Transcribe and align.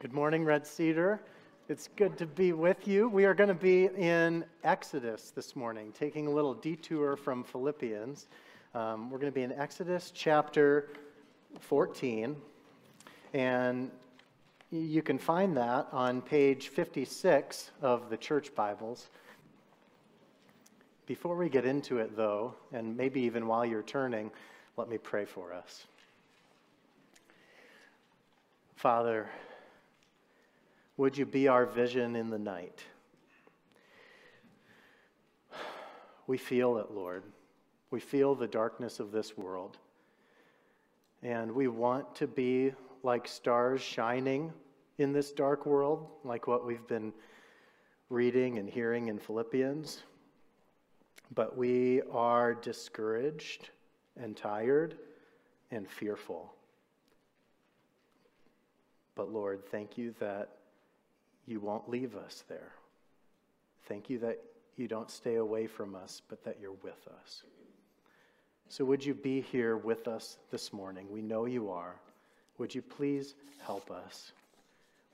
Good 0.00 0.12
morning, 0.12 0.44
Red 0.44 0.64
Cedar. 0.64 1.20
It's 1.68 1.88
good 1.96 2.16
to 2.18 2.26
be 2.26 2.52
with 2.52 2.86
you. 2.86 3.08
We 3.08 3.24
are 3.24 3.34
going 3.34 3.48
to 3.48 3.54
be 3.54 3.86
in 3.86 4.44
Exodus 4.62 5.32
this 5.32 5.56
morning, 5.56 5.92
taking 5.92 6.28
a 6.28 6.30
little 6.30 6.54
detour 6.54 7.16
from 7.16 7.42
Philippians. 7.42 8.28
Um, 8.76 9.10
we're 9.10 9.18
going 9.18 9.32
to 9.32 9.34
be 9.34 9.42
in 9.42 9.50
Exodus 9.50 10.12
chapter 10.14 10.90
14, 11.58 12.36
and 13.34 13.90
you 14.70 15.02
can 15.02 15.18
find 15.18 15.56
that 15.56 15.88
on 15.90 16.22
page 16.22 16.68
56 16.68 17.72
of 17.82 18.08
the 18.08 18.16
church 18.16 18.54
Bibles. 18.54 19.08
Before 21.06 21.34
we 21.34 21.48
get 21.48 21.64
into 21.64 21.98
it, 21.98 22.16
though, 22.16 22.54
and 22.72 22.96
maybe 22.96 23.22
even 23.22 23.48
while 23.48 23.66
you're 23.66 23.82
turning, 23.82 24.30
let 24.76 24.88
me 24.88 24.96
pray 24.96 25.24
for 25.24 25.52
us. 25.52 25.86
Father, 28.76 29.28
would 30.98 31.16
you 31.16 31.24
be 31.24 31.48
our 31.48 31.64
vision 31.64 32.16
in 32.16 32.28
the 32.28 32.38
night? 32.38 32.82
We 36.26 36.36
feel 36.36 36.76
it, 36.76 36.90
Lord. 36.90 37.22
We 37.90 38.00
feel 38.00 38.34
the 38.34 38.48
darkness 38.48 39.00
of 39.00 39.12
this 39.12 39.38
world. 39.38 39.78
And 41.22 41.52
we 41.52 41.68
want 41.68 42.16
to 42.16 42.26
be 42.26 42.74
like 43.02 43.26
stars 43.26 43.80
shining 43.80 44.52
in 44.98 45.12
this 45.12 45.30
dark 45.30 45.66
world, 45.66 46.06
like 46.24 46.48
what 46.48 46.66
we've 46.66 46.86
been 46.88 47.12
reading 48.10 48.58
and 48.58 48.68
hearing 48.68 49.06
in 49.06 49.20
Philippians. 49.20 50.02
But 51.32 51.56
we 51.56 52.02
are 52.10 52.54
discouraged 52.54 53.70
and 54.20 54.36
tired 54.36 54.96
and 55.70 55.88
fearful. 55.88 56.52
But 59.14 59.32
Lord, 59.32 59.64
thank 59.70 59.96
you 59.96 60.12
that 60.18 60.57
you 61.48 61.60
won't 61.60 61.88
leave 61.88 62.14
us 62.14 62.44
there. 62.48 62.72
Thank 63.86 64.10
you 64.10 64.18
that 64.18 64.38
you 64.76 64.86
don't 64.86 65.10
stay 65.10 65.36
away 65.36 65.66
from 65.66 65.94
us, 65.94 66.20
but 66.28 66.44
that 66.44 66.58
you're 66.60 66.76
with 66.82 67.08
us. 67.22 67.42
So, 68.68 68.84
would 68.84 69.04
you 69.04 69.14
be 69.14 69.40
here 69.40 69.78
with 69.78 70.06
us 70.06 70.36
this 70.50 70.72
morning? 70.72 71.06
We 71.10 71.22
know 71.22 71.46
you 71.46 71.70
are. 71.70 71.96
Would 72.58 72.74
you 72.74 72.82
please 72.82 73.34
help 73.64 73.90
us? 73.90 74.32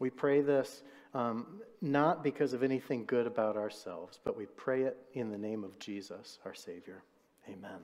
We 0.00 0.10
pray 0.10 0.40
this 0.40 0.82
um, 1.14 1.46
not 1.80 2.24
because 2.24 2.52
of 2.52 2.64
anything 2.64 3.05
good 3.05 3.27
about 3.27 3.56
ourselves, 3.56 4.18
but 4.24 4.36
we 4.36 4.46
pray 4.46 4.82
it 4.82 4.96
in 5.14 5.30
the 5.30 5.38
name 5.38 5.62
of 5.62 5.78
Jesus, 5.78 6.40
our 6.44 6.55
Savior. 6.55 7.02
Amen. 7.48 7.80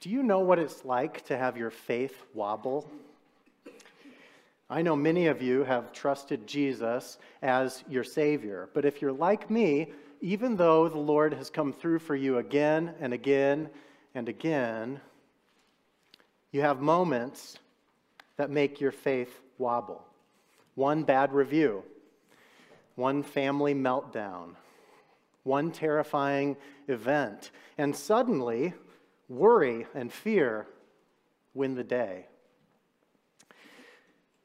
Do 0.00 0.10
you 0.10 0.22
know 0.24 0.40
what 0.40 0.58
it's 0.58 0.84
like 0.84 1.24
to 1.26 1.36
have 1.36 1.56
your 1.56 1.70
faith 1.70 2.24
wobble 2.34 2.90
I 4.72 4.82
know 4.82 4.94
many 4.94 5.26
of 5.26 5.42
you 5.42 5.64
have 5.64 5.92
trusted 5.92 6.46
Jesus 6.46 7.18
as 7.42 7.82
your 7.88 8.04
Savior, 8.04 8.68
but 8.72 8.84
if 8.84 9.02
you're 9.02 9.10
like 9.10 9.50
me, 9.50 9.90
even 10.20 10.54
though 10.54 10.88
the 10.88 10.96
Lord 10.96 11.34
has 11.34 11.50
come 11.50 11.72
through 11.72 11.98
for 11.98 12.14
you 12.14 12.38
again 12.38 12.94
and 13.00 13.12
again 13.12 13.68
and 14.14 14.28
again, 14.28 15.00
you 16.52 16.60
have 16.60 16.80
moments 16.80 17.58
that 18.36 18.48
make 18.48 18.80
your 18.80 18.92
faith 18.92 19.40
wobble. 19.58 20.04
One 20.76 21.02
bad 21.02 21.32
review, 21.32 21.82
one 22.94 23.24
family 23.24 23.74
meltdown, 23.74 24.54
one 25.42 25.72
terrifying 25.72 26.56
event, 26.86 27.50
and 27.76 27.94
suddenly 27.94 28.72
worry 29.28 29.86
and 29.96 30.12
fear 30.12 30.68
win 31.54 31.74
the 31.74 31.82
day. 31.82 32.26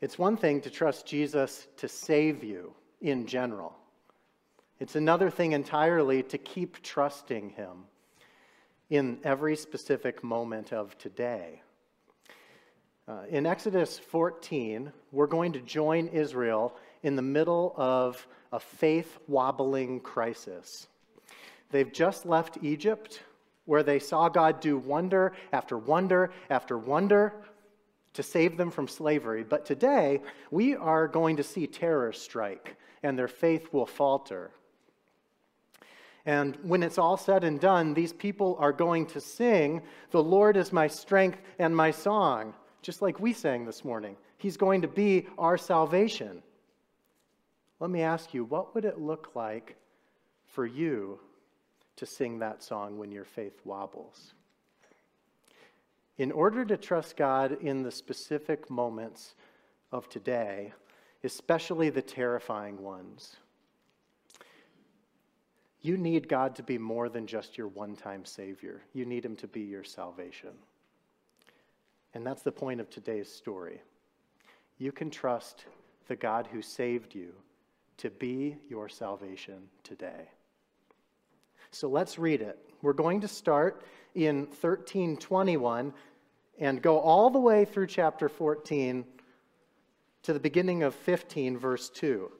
It's 0.02 0.20
one 0.20 0.36
thing 0.36 0.62
to 0.62 0.70
trust 0.70 1.06
Jesus 1.06 1.68
to 1.78 1.88
save 1.88 2.44
you 2.44 2.74
in 3.02 3.28
general, 3.28 3.74
it's 4.80 4.96
another 4.96 5.30
thing 5.30 5.52
entirely 5.54 6.24
to 6.24 6.38
keep 6.38 6.82
trusting 6.82 7.52
Him 7.52 7.86
in 8.90 9.19
every 9.24 9.56
specific 9.56 10.24
moment 10.24 10.74
of 10.74 10.97
today. 10.97 11.62
Uh, 13.08 13.22
in 13.30 13.46
Exodus 13.46 14.00
14, 14.00 14.92
we're 15.12 15.28
going 15.28 15.53
to 15.53 15.59
join 15.59 16.08
Israel 16.08 16.75
in 17.03 17.16
the 17.16 17.22
middle 17.22 17.74
of 17.78 18.25
a 18.52 18.59
faith 18.59 19.18
wobbling 19.28 20.00
crisis. 20.00 20.88
They've 21.72 21.92
just 21.92 22.25
left 22.25 22.58
Egypt, 22.64 23.22
where 23.66 23.84
they 23.84 24.00
saw 24.00 24.30
God 24.30 24.59
do 24.59 24.78
wonder 24.78 25.34
after 25.53 25.78
wonder 25.78 26.31
after 26.50 26.78
wonder 26.78 27.34
to 28.16 28.24
save 28.24 28.58
them 28.58 28.72
from 28.72 28.88
slavery. 28.88 29.44
But 29.44 29.66
today, 29.66 30.22
we 30.50 30.76
are 30.76 31.08
going 31.08 31.38
to 31.38 31.44
see 31.44 31.68
terror 31.68 32.12
strike, 32.12 32.78
and 33.03 33.18
their 33.18 33.28
faith 33.28 33.72
will 33.72 33.86
falter. 33.86 34.52
And 36.25 36.58
when 36.64 36.81
it's 36.81 36.98
all 36.98 37.18
said 37.18 37.44
and 37.44 37.59
done, 37.59 37.94
these 37.94 38.14
people 38.14 38.58
are 38.59 38.74
going 38.74 39.06
to 39.08 39.22
sing, 39.22 39.84
The 40.12 40.24
Lord 40.24 40.58
is 40.58 40.74
my 40.74 40.88
strength 40.88 41.40
and 41.59 41.75
my 41.75 41.92
song, 41.92 42.56
just 42.81 43.02
like 43.02 43.20
we 43.20 43.31
sang 43.31 43.66
this 43.66 43.86
morning. 43.86 44.16
He's 44.38 44.58
going 44.58 44.81
to 44.81 44.88
be 44.88 45.28
our 45.38 45.58
salvation. 45.58 46.42
Let 47.80 47.90
me 47.90 48.02
ask 48.02 48.34
you, 48.34 48.46
what 48.46 48.74
would 48.74 48.86
it 48.86 49.00
look 49.00 49.31
like 49.36 49.75
for 50.48 50.66
you 50.66 51.20
to 51.98 52.06
sing 52.06 52.40
that 52.40 52.64
song 52.64 52.98
when 52.98 53.12
your 53.12 53.25
faith 53.25 53.59
wobbles? 53.66 54.34
In 56.18 56.31
order 56.31 56.64
to 56.66 56.78
trust 56.78 57.18
God 57.18 57.58
in 57.62 57.84
the 57.84 57.92
specific 57.92 58.70
moments 58.70 59.36
of 59.92 60.08
today, 60.08 60.74
especially 61.24 61.90
the 61.90 62.02
terrifying 62.02 62.81
ones, 62.81 63.36
you 65.81 65.98
need 65.98 66.28
God 66.28 66.56
to 66.56 66.64
be 66.64 66.78
more 66.78 67.09
than 67.09 67.28
just 67.28 67.58
your 67.58 67.68
one 67.68 67.96
time 67.96 68.25
Savior. 68.25 68.81
You 68.94 69.06
need 69.06 69.25
Him 69.25 69.36
to 69.38 69.48
be 69.48 69.62
your 69.62 69.84
salvation. 69.84 70.52
And 72.14 72.25
that's 72.25 72.44
the 72.44 72.52
point 72.52 72.80
of 72.80 72.90
today's 72.90 73.31
story. 73.31 73.81
You 74.78 74.92
can 74.92 75.09
trust 75.09 75.66
the 76.08 76.16
God 76.16 76.48
who 76.52 76.62
saved 76.62 77.14
you 77.14 77.34
to 77.98 78.09
be 78.09 78.58
your 78.70 78.90
salvation 78.90 79.70
today. 79.84 80.30
So 81.72 81.90
let's 81.90 82.18
read 82.18 82.42
it. 82.42 82.58
We're 82.81 82.94
going 82.94 83.22
to 83.22 83.28
start 83.28 83.84
in 84.16 84.46
1321 84.46 85.94
and 86.58 86.81
go 86.81 87.00
all 87.00 87.30
the 87.30 87.40
way 87.40 87.66
through 87.66 87.88
chapter 87.88 88.30
14 88.30 89.06
to 90.24 90.34
the 90.34 90.40
beginning 90.40 90.84
of 90.84 90.96
15, 90.96 91.58
verse 91.58 91.90
2. 91.90 92.31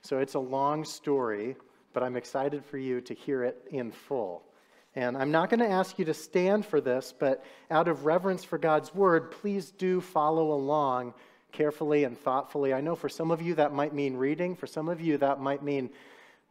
So 0.00 0.18
it's 0.18 0.34
a 0.34 0.40
long 0.40 0.84
story, 0.84 1.56
but 1.92 2.02
I'm 2.02 2.16
excited 2.16 2.64
for 2.64 2.78
you 2.78 3.00
to 3.02 3.14
hear 3.14 3.42
it 3.42 3.58
in 3.70 3.90
full. 3.90 4.42
And 4.94 5.16
I'm 5.16 5.30
not 5.30 5.50
going 5.50 5.60
to 5.60 5.68
ask 5.68 5.98
you 5.98 6.06
to 6.06 6.14
stand 6.14 6.64
for 6.64 6.80
this, 6.80 7.12
but 7.18 7.44
out 7.70 7.88
of 7.88 8.06
reverence 8.06 8.44
for 8.44 8.56
God's 8.56 8.94
word, 8.94 9.30
please 9.30 9.70
do 9.72 10.00
follow 10.00 10.52
along 10.52 11.12
carefully 11.52 12.04
and 12.04 12.18
thoughtfully. 12.18 12.72
I 12.72 12.80
know 12.80 12.94
for 12.94 13.08
some 13.08 13.30
of 13.30 13.42
you 13.42 13.54
that 13.56 13.74
might 13.74 13.92
mean 13.92 14.16
reading, 14.16 14.54
for 14.54 14.66
some 14.66 14.88
of 14.88 15.00
you 15.00 15.18
that 15.18 15.40
might 15.40 15.62
mean 15.62 15.90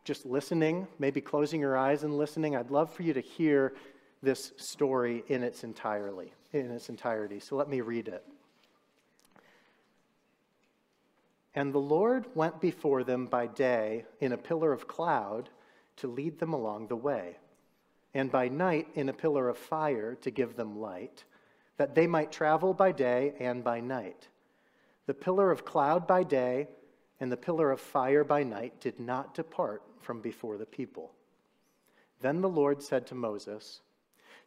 just 0.04 0.26
listening, 0.26 0.88
maybe 1.00 1.22
closing 1.22 1.62
your 1.62 1.76
eyes 1.76 2.04
and 2.04 2.18
listening. 2.18 2.56
I'd 2.56 2.70
love 2.70 2.94
for 2.94 3.02
you 3.02 3.14
to 3.14 3.22
hear 3.22 3.74
this 4.26 4.52
story 4.58 5.24
in 5.28 5.44
its 5.44 5.64
entirely, 5.64 6.34
in 6.52 6.72
its 6.72 6.90
entirety. 6.90 7.40
So 7.40 7.56
let 7.56 7.70
me 7.70 7.80
read 7.80 8.10
it. 8.10 8.26
And 11.54 11.74
the 11.74 11.80
Lord 11.80 12.26
went 12.36 12.60
before 12.60 13.06
them 13.06 13.28
by 13.28 13.48
day 13.48 14.04
in 14.20 14.34
a 14.34 14.38
pillar 14.38 14.74
of 14.74 14.90
cloud 14.90 15.50
to 15.98 16.08
lead 16.08 16.40
them 16.40 16.52
along 16.52 16.88
the 16.88 16.98
way, 16.98 17.38
and 18.14 18.30
by 18.30 18.50
night 18.50 18.88
in 18.96 19.08
a 19.08 19.14
pillar 19.14 19.48
of 19.48 19.58
fire 19.58 20.16
to 20.16 20.32
give 20.32 20.58
them 20.58 20.82
light, 20.82 21.24
that 21.78 21.96
they 21.96 22.08
might 22.08 22.32
travel 22.32 22.74
by 22.74 22.92
day 22.92 23.34
and 23.40 23.64
by 23.64 23.80
night. 23.80 24.28
The 25.06 25.14
pillar 25.14 25.52
of 25.52 25.64
cloud 25.64 26.08
by 26.08 26.24
day 26.24 26.68
and 27.22 27.32
the 27.32 27.38
pillar 27.38 27.72
of 27.72 27.80
fire 27.80 28.26
by 28.26 28.44
night 28.44 28.82
did 28.82 29.00
not 29.00 29.34
depart 29.34 29.84
from 30.02 30.20
before 30.20 30.58
the 30.58 30.66
people. 30.66 31.14
Then 32.20 32.42
the 32.42 32.50
Lord 32.50 32.82
said 32.82 33.08
to 33.08 33.16
Moses, 33.16 33.82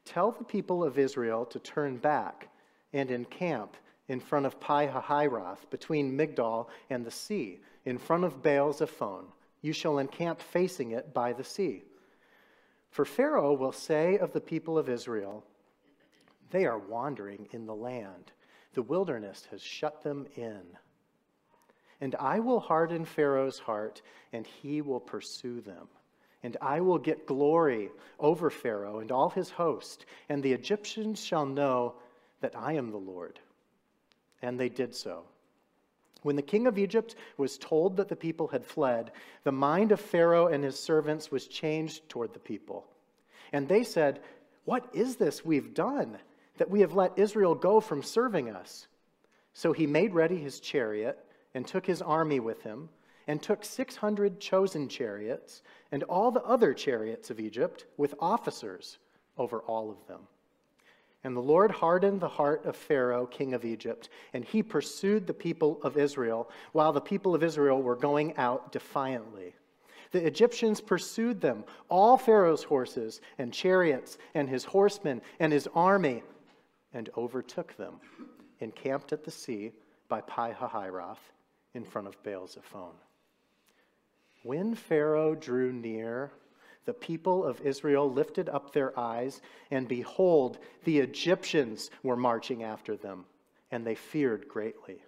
Tell 0.04 0.30
the 0.30 0.44
people 0.44 0.82
of 0.82 0.98
Israel 0.98 1.44
to 1.46 1.58
turn 1.58 1.96
back 1.96 2.48
and 2.92 3.10
encamp 3.10 3.76
in 4.08 4.20
front 4.20 4.46
of 4.46 4.58
Pi 4.58 4.86
Hahiroth, 4.86 5.68
between 5.70 6.16
Migdol 6.16 6.68
and 6.88 7.04
the 7.04 7.10
sea, 7.10 7.60
in 7.84 7.98
front 7.98 8.24
of 8.24 8.42
Baal 8.42 8.72
Zephon. 8.72 9.26
You 9.60 9.72
shall 9.72 9.98
encamp 9.98 10.40
facing 10.40 10.92
it 10.92 11.12
by 11.12 11.32
the 11.32 11.44
sea. 11.44 11.84
For 12.90 13.04
Pharaoh 13.04 13.52
will 13.52 13.72
say 13.72 14.16
of 14.18 14.32
the 14.32 14.40
people 14.40 14.78
of 14.78 14.88
Israel, 14.88 15.44
They 16.50 16.64
are 16.64 16.78
wandering 16.78 17.48
in 17.52 17.66
the 17.66 17.74
land. 17.74 18.32
The 18.72 18.82
wilderness 18.82 19.46
has 19.50 19.60
shut 19.60 20.02
them 20.02 20.26
in. 20.36 20.62
And 22.00 22.14
I 22.14 22.38
will 22.38 22.60
harden 22.60 23.04
Pharaoh's 23.04 23.58
heart, 23.58 24.00
and 24.32 24.46
he 24.46 24.80
will 24.80 25.00
pursue 25.00 25.60
them. 25.60 25.88
And 26.42 26.56
I 26.60 26.80
will 26.80 26.98
get 26.98 27.26
glory 27.26 27.90
over 28.18 28.50
Pharaoh 28.50 29.00
and 29.00 29.10
all 29.10 29.30
his 29.30 29.50
host, 29.50 30.06
and 30.28 30.42
the 30.42 30.52
Egyptians 30.52 31.22
shall 31.22 31.46
know 31.46 31.94
that 32.40 32.56
I 32.56 32.74
am 32.74 32.90
the 32.90 32.96
Lord. 32.96 33.40
And 34.40 34.58
they 34.58 34.68
did 34.68 34.94
so. 34.94 35.24
When 36.22 36.36
the 36.36 36.42
king 36.42 36.66
of 36.66 36.78
Egypt 36.78 37.14
was 37.36 37.58
told 37.58 37.96
that 37.96 38.08
the 38.08 38.16
people 38.16 38.48
had 38.48 38.64
fled, 38.64 39.12
the 39.44 39.52
mind 39.52 39.92
of 39.92 40.00
Pharaoh 40.00 40.48
and 40.48 40.64
his 40.64 40.78
servants 40.78 41.30
was 41.30 41.46
changed 41.46 42.08
toward 42.08 42.32
the 42.32 42.40
people. 42.40 42.86
And 43.52 43.68
they 43.68 43.84
said, 43.84 44.20
What 44.64 44.88
is 44.92 45.16
this 45.16 45.44
we've 45.44 45.74
done, 45.74 46.18
that 46.58 46.70
we 46.70 46.80
have 46.80 46.94
let 46.94 47.18
Israel 47.18 47.54
go 47.54 47.80
from 47.80 48.02
serving 48.02 48.50
us? 48.50 48.88
So 49.54 49.72
he 49.72 49.86
made 49.86 50.14
ready 50.14 50.36
his 50.36 50.60
chariot 50.60 51.18
and 51.54 51.66
took 51.66 51.86
his 51.86 52.02
army 52.02 52.40
with 52.40 52.62
him, 52.62 52.88
and 53.28 53.40
took 53.40 53.64
600 53.64 54.40
chosen 54.40 54.88
chariots 54.88 55.62
and 55.92 56.02
all 56.04 56.30
the 56.30 56.42
other 56.42 56.74
chariots 56.74 57.30
of 57.30 57.38
Egypt 57.38 57.84
with 57.96 58.14
officers 58.18 58.98
over 59.36 59.60
all 59.60 59.90
of 59.90 60.04
them. 60.08 60.22
And 61.24 61.36
the 61.36 61.40
Lord 61.40 61.70
hardened 61.70 62.20
the 62.20 62.28
heart 62.28 62.64
of 62.64 62.74
Pharaoh, 62.74 63.26
king 63.26 63.52
of 63.52 63.64
Egypt, 63.64 64.08
and 64.32 64.44
he 64.44 64.62
pursued 64.62 65.26
the 65.26 65.34
people 65.34 65.78
of 65.82 65.98
Israel 65.98 66.48
while 66.72 66.92
the 66.92 67.00
people 67.00 67.34
of 67.34 67.42
Israel 67.42 67.82
were 67.82 67.96
going 67.96 68.36
out 68.36 68.72
defiantly. 68.72 69.54
The 70.10 70.26
Egyptians 70.26 70.80
pursued 70.80 71.40
them, 71.40 71.64
all 71.90 72.16
Pharaoh's 72.16 72.62
horses 72.62 73.20
and 73.36 73.52
chariots 73.52 74.16
and 74.34 74.48
his 74.48 74.64
horsemen 74.64 75.20
and 75.38 75.52
his 75.52 75.68
army, 75.74 76.22
and 76.94 77.10
overtook 77.16 77.76
them, 77.76 78.00
encamped 78.60 79.12
at 79.12 79.24
the 79.24 79.30
sea 79.30 79.72
by 80.08 80.22
Pi 80.22 80.54
Hahiroth 80.58 81.18
in 81.74 81.84
front 81.84 82.08
of 82.08 82.22
Baal 82.22 82.46
Zephon. 82.46 82.94
When 84.48 84.74
Pharaoh 84.74 85.34
drew 85.34 85.74
near, 85.74 86.30
the 86.86 86.94
people 86.94 87.44
of 87.44 87.60
Israel 87.60 88.10
lifted 88.10 88.48
up 88.48 88.72
their 88.72 88.98
eyes, 88.98 89.42
and 89.70 89.86
behold, 89.86 90.56
the 90.84 91.00
Egyptians 91.00 91.90
were 92.02 92.16
marching 92.16 92.62
after 92.62 92.96
them, 92.96 93.26
and 93.70 93.86
they 93.86 93.94
feared 93.94 94.48
greatly. 94.48 95.02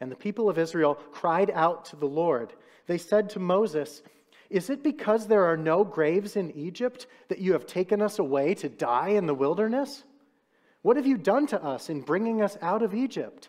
And 0.00 0.08
the 0.08 0.14
people 0.14 0.48
of 0.48 0.56
Israel 0.56 0.94
cried 1.10 1.50
out 1.52 1.86
to 1.86 1.96
the 1.96 2.06
Lord. 2.06 2.52
They 2.86 2.96
said 2.96 3.28
to 3.30 3.40
Moses, 3.40 4.04
Is 4.50 4.70
it 4.70 4.84
because 4.84 5.26
there 5.26 5.46
are 5.46 5.56
no 5.56 5.82
graves 5.82 6.36
in 6.36 6.52
Egypt 6.52 7.08
that 7.26 7.40
you 7.40 7.54
have 7.54 7.66
taken 7.66 8.00
us 8.00 8.20
away 8.20 8.54
to 8.54 8.68
die 8.68 9.08
in 9.08 9.26
the 9.26 9.34
wilderness? 9.34 10.04
What 10.82 10.96
have 10.96 11.08
you 11.08 11.18
done 11.18 11.48
to 11.48 11.60
us 11.60 11.90
in 11.90 12.02
bringing 12.02 12.40
us 12.40 12.56
out 12.62 12.84
of 12.84 12.94
Egypt? 12.94 13.48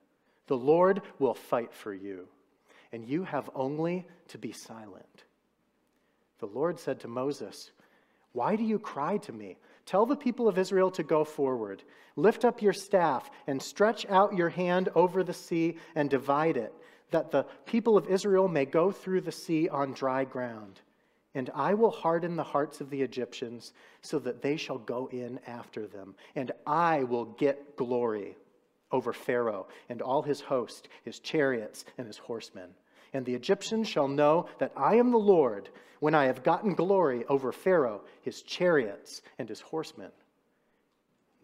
The 0.51 0.57
Lord 0.57 1.01
will 1.17 1.33
fight 1.33 1.73
for 1.73 1.93
you, 1.93 2.27
and 2.91 3.07
you 3.07 3.23
have 3.23 3.49
only 3.55 4.05
to 4.27 4.37
be 4.37 4.51
silent. 4.51 5.23
The 6.39 6.47
Lord 6.47 6.77
said 6.77 6.99
to 6.99 7.07
Moses, 7.07 7.71
why 8.33 8.57
do 8.57 8.63
you 8.65 8.77
cry 8.77 9.15
to 9.19 9.31
me? 9.31 9.55
Tell 9.85 10.05
the 10.05 10.17
people 10.17 10.49
of 10.49 10.57
Israel 10.57 10.91
to 10.91 11.03
go 11.03 11.23
forward. 11.23 11.83
Lift 12.17 12.43
up 12.43 12.61
your 12.61 12.73
staff 12.73 13.31
and 13.47 13.61
stretch 13.61 14.05
out 14.09 14.35
your 14.35 14.49
hand 14.49 14.89
over 14.93 15.23
the 15.23 15.31
sea 15.31 15.77
and 15.95 16.09
divide 16.09 16.57
it, 16.57 16.73
that 17.11 17.31
the 17.31 17.45
people 17.65 17.95
of 17.95 18.09
Israel 18.09 18.49
may 18.49 18.65
go 18.65 18.91
through 18.91 19.21
the 19.21 19.31
sea 19.31 19.69
on 19.69 19.93
dry 19.93 20.25
ground. 20.25 20.81
And 21.33 21.49
I 21.55 21.75
will 21.75 21.91
harden 21.91 22.35
the 22.35 22.43
hearts 22.43 22.81
of 22.81 22.89
the 22.89 23.01
Egyptians 23.01 23.71
so 24.01 24.19
that 24.19 24.41
they 24.41 24.57
shall 24.57 24.79
go 24.79 25.07
in 25.13 25.39
after 25.47 25.87
them. 25.87 26.13
And 26.35 26.51
I 26.67 27.03
will 27.03 27.23
get 27.23 27.77
glory 27.77 28.35
over 28.91 29.13
Pharaoh 29.13 29.67
and 29.89 30.01
all 30.01 30.21
his 30.21 30.41
host, 30.41 30.87
his 31.03 31.19
chariots, 31.19 31.85
and 31.97 32.07
his 32.07 32.17
horsemen. 32.17 32.69
And 33.13 33.25
the 33.25 33.35
Egyptians 33.35 33.87
shall 33.87 34.07
know 34.07 34.47
that 34.59 34.71
I 34.75 34.95
am 34.95 35.11
the 35.11 35.17
Lord 35.17 35.69
when 35.99 36.15
I 36.15 36.25
have 36.25 36.43
gotten 36.43 36.73
glory 36.73 37.25
over 37.27 37.51
Pharaoh, 37.51 38.01
his 38.21 38.41
chariots, 38.41 39.21
and 39.37 39.47
his 39.47 39.61
horsemen. 39.61 40.11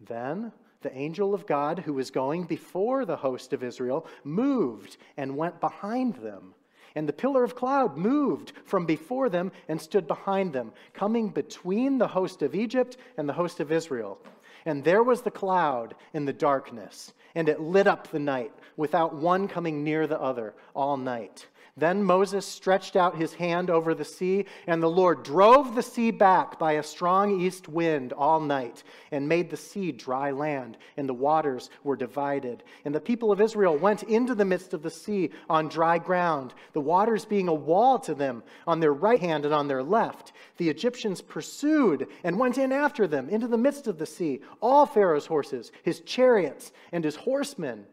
Then 0.00 0.52
the 0.82 0.96
angel 0.96 1.34
of 1.34 1.46
God, 1.46 1.80
who 1.80 1.94
was 1.94 2.10
going 2.10 2.44
before 2.44 3.04
the 3.04 3.16
host 3.16 3.52
of 3.52 3.64
Israel, 3.64 4.06
moved 4.22 4.96
and 5.16 5.36
went 5.36 5.60
behind 5.60 6.14
them. 6.16 6.54
And 6.94 7.08
the 7.08 7.12
pillar 7.12 7.44
of 7.44 7.54
cloud 7.54 7.96
moved 7.96 8.52
from 8.64 8.86
before 8.86 9.28
them 9.28 9.52
and 9.68 9.80
stood 9.80 10.06
behind 10.06 10.52
them, 10.52 10.72
coming 10.94 11.28
between 11.28 11.98
the 11.98 12.08
host 12.08 12.42
of 12.42 12.54
Egypt 12.54 12.96
and 13.16 13.28
the 13.28 13.34
host 13.34 13.60
of 13.60 13.72
Israel. 13.72 14.18
And 14.64 14.84
there 14.84 15.02
was 15.02 15.22
the 15.22 15.30
cloud 15.30 15.94
in 16.12 16.24
the 16.24 16.32
darkness, 16.32 17.12
and 17.34 17.48
it 17.48 17.60
lit 17.60 17.86
up 17.86 18.10
the 18.10 18.18
night, 18.18 18.52
without 18.76 19.14
one 19.14 19.48
coming 19.48 19.84
near 19.84 20.06
the 20.06 20.20
other 20.20 20.54
all 20.74 20.96
night. 20.96 21.46
Then 21.78 22.02
Moses 22.02 22.44
stretched 22.44 22.96
out 22.96 23.16
his 23.16 23.34
hand 23.34 23.70
over 23.70 23.94
the 23.94 24.04
sea, 24.04 24.46
and 24.66 24.82
the 24.82 24.90
Lord 24.90 25.22
drove 25.22 25.76
the 25.76 25.82
sea 25.82 26.10
back 26.10 26.58
by 26.58 26.72
a 26.72 26.82
strong 26.82 27.40
east 27.40 27.68
wind 27.68 28.12
all 28.12 28.40
night, 28.40 28.82
and 29.12 29.28
made 29.28 29.48
the 29.48 29.56
sea 29.56 29.92
dry 29.92 30.32
land, 30.32 30.76
and 30.96 31.08
the 31.08 31.14
waters 31.14 31.70
were 31.84 31.94
divided. 31.94 32.64
And 32.84 32.92
the 32.92 33.00
people 33.00 33.30
of 33.30 33.40
Israel 33.40 33.76
went 33.76 34.02
into 34.02 34.34
the 34.34 34.44
midst 34.44 34.74
of 34.74 34.82
the 34.82 34.90
sea 34.90 35.30
on 35.48 35.68
dry 35.68 35.98
ground, 35.98 36.52
the 36.72 36.80
waters 36.80 37.24
being 37.24 37.46
a 37.46 37.54
wall 37.54 38.00
to 38.00 38.14
them 38.14 38.42
on 38.66 38.80
their 38.80 38.92
right 38.92 39.20
hand 39.20 39.44
and 39.44 39.54
on 39.54 39.68
their 39.68 39.82
left. 39.84 40.32
The 40.56 40.68
Egyptians 40.68 41.20
pursued 41.20 42.08
and 42.24 42.40
went 42.40 42.58
in 42.58 42.72
after 42.72 43.06
them 43.06 43.28
into 43.28 43.46
the 43.46 43.56
midst 43.56 43.86
of 43.86 43.98
the 43.98 44.06
sea, 44.06 44.40
all 44.60 44.84
Pharaoh's 44.84 45.26
horses, 45.26 45.70
his 45.84 46.00
chariots, 46.00 46.72
and 46.90 47.04
his 47.04 47.14
horsemen. 47.18 47.86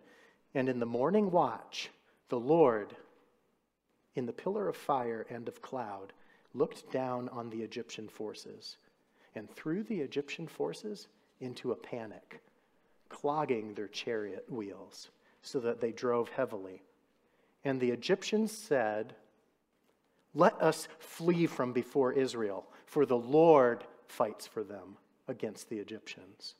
And 0.54 0.70
in 0.70 0.80
the 0.80 0.86
morning 0.86 1.32
watch, 1.32 1.90
the 2.30 2.40
Lord 2.40 2.96
in 4.16 4.26
the 4.26 4.34
pillar 4.34 4.68
of 4.68 4.76
fire 4.76 5.26
and 5.30 5.48
of 5.48 5.62
cloud, 5.62 6.14
looked 6.54 6.92
down 6.92 7.30
on 7.30 7.50
the 7.50 7.62
Egyptian 7.62 8.08
forces 8.08 8.78
and 9.36 9.50
threw 9.50 9.84
the 9.84 10.00
Egyptian 10.00 10.48
forces 10.48 11.08
into 11.42 11.74
a 11.74 11.76
panic, 11.76 12.42
clogging 13.10 13.74
their 13.74 13.90
chariot 13.90 14.46
wheels 14.50 15.10
so 15.42 15.60
that 15.60 15.82
they 15.82 15.92
drove 15.92 16.30
heavily. 16.30 16.82
And 17.66 17.80
the 17.80 17.92
Egyptians 17.92 18.52
said, 18.52 19.14
Let 20.34 20.60
us 20.62 20.88
flee 21.00 21.46
from 21.46 21.74
before 21.74 22.14
Israel, 22.14 22.66
for 22.86 23.06
the 23.06 23.18
Lord 23.18 23.84
fights 24.08 24.48
for 24.48 24.64
them 24.64 24.96
against 25.28 25.70
the 25.70 25.80
Egyptians. 25.80 26.56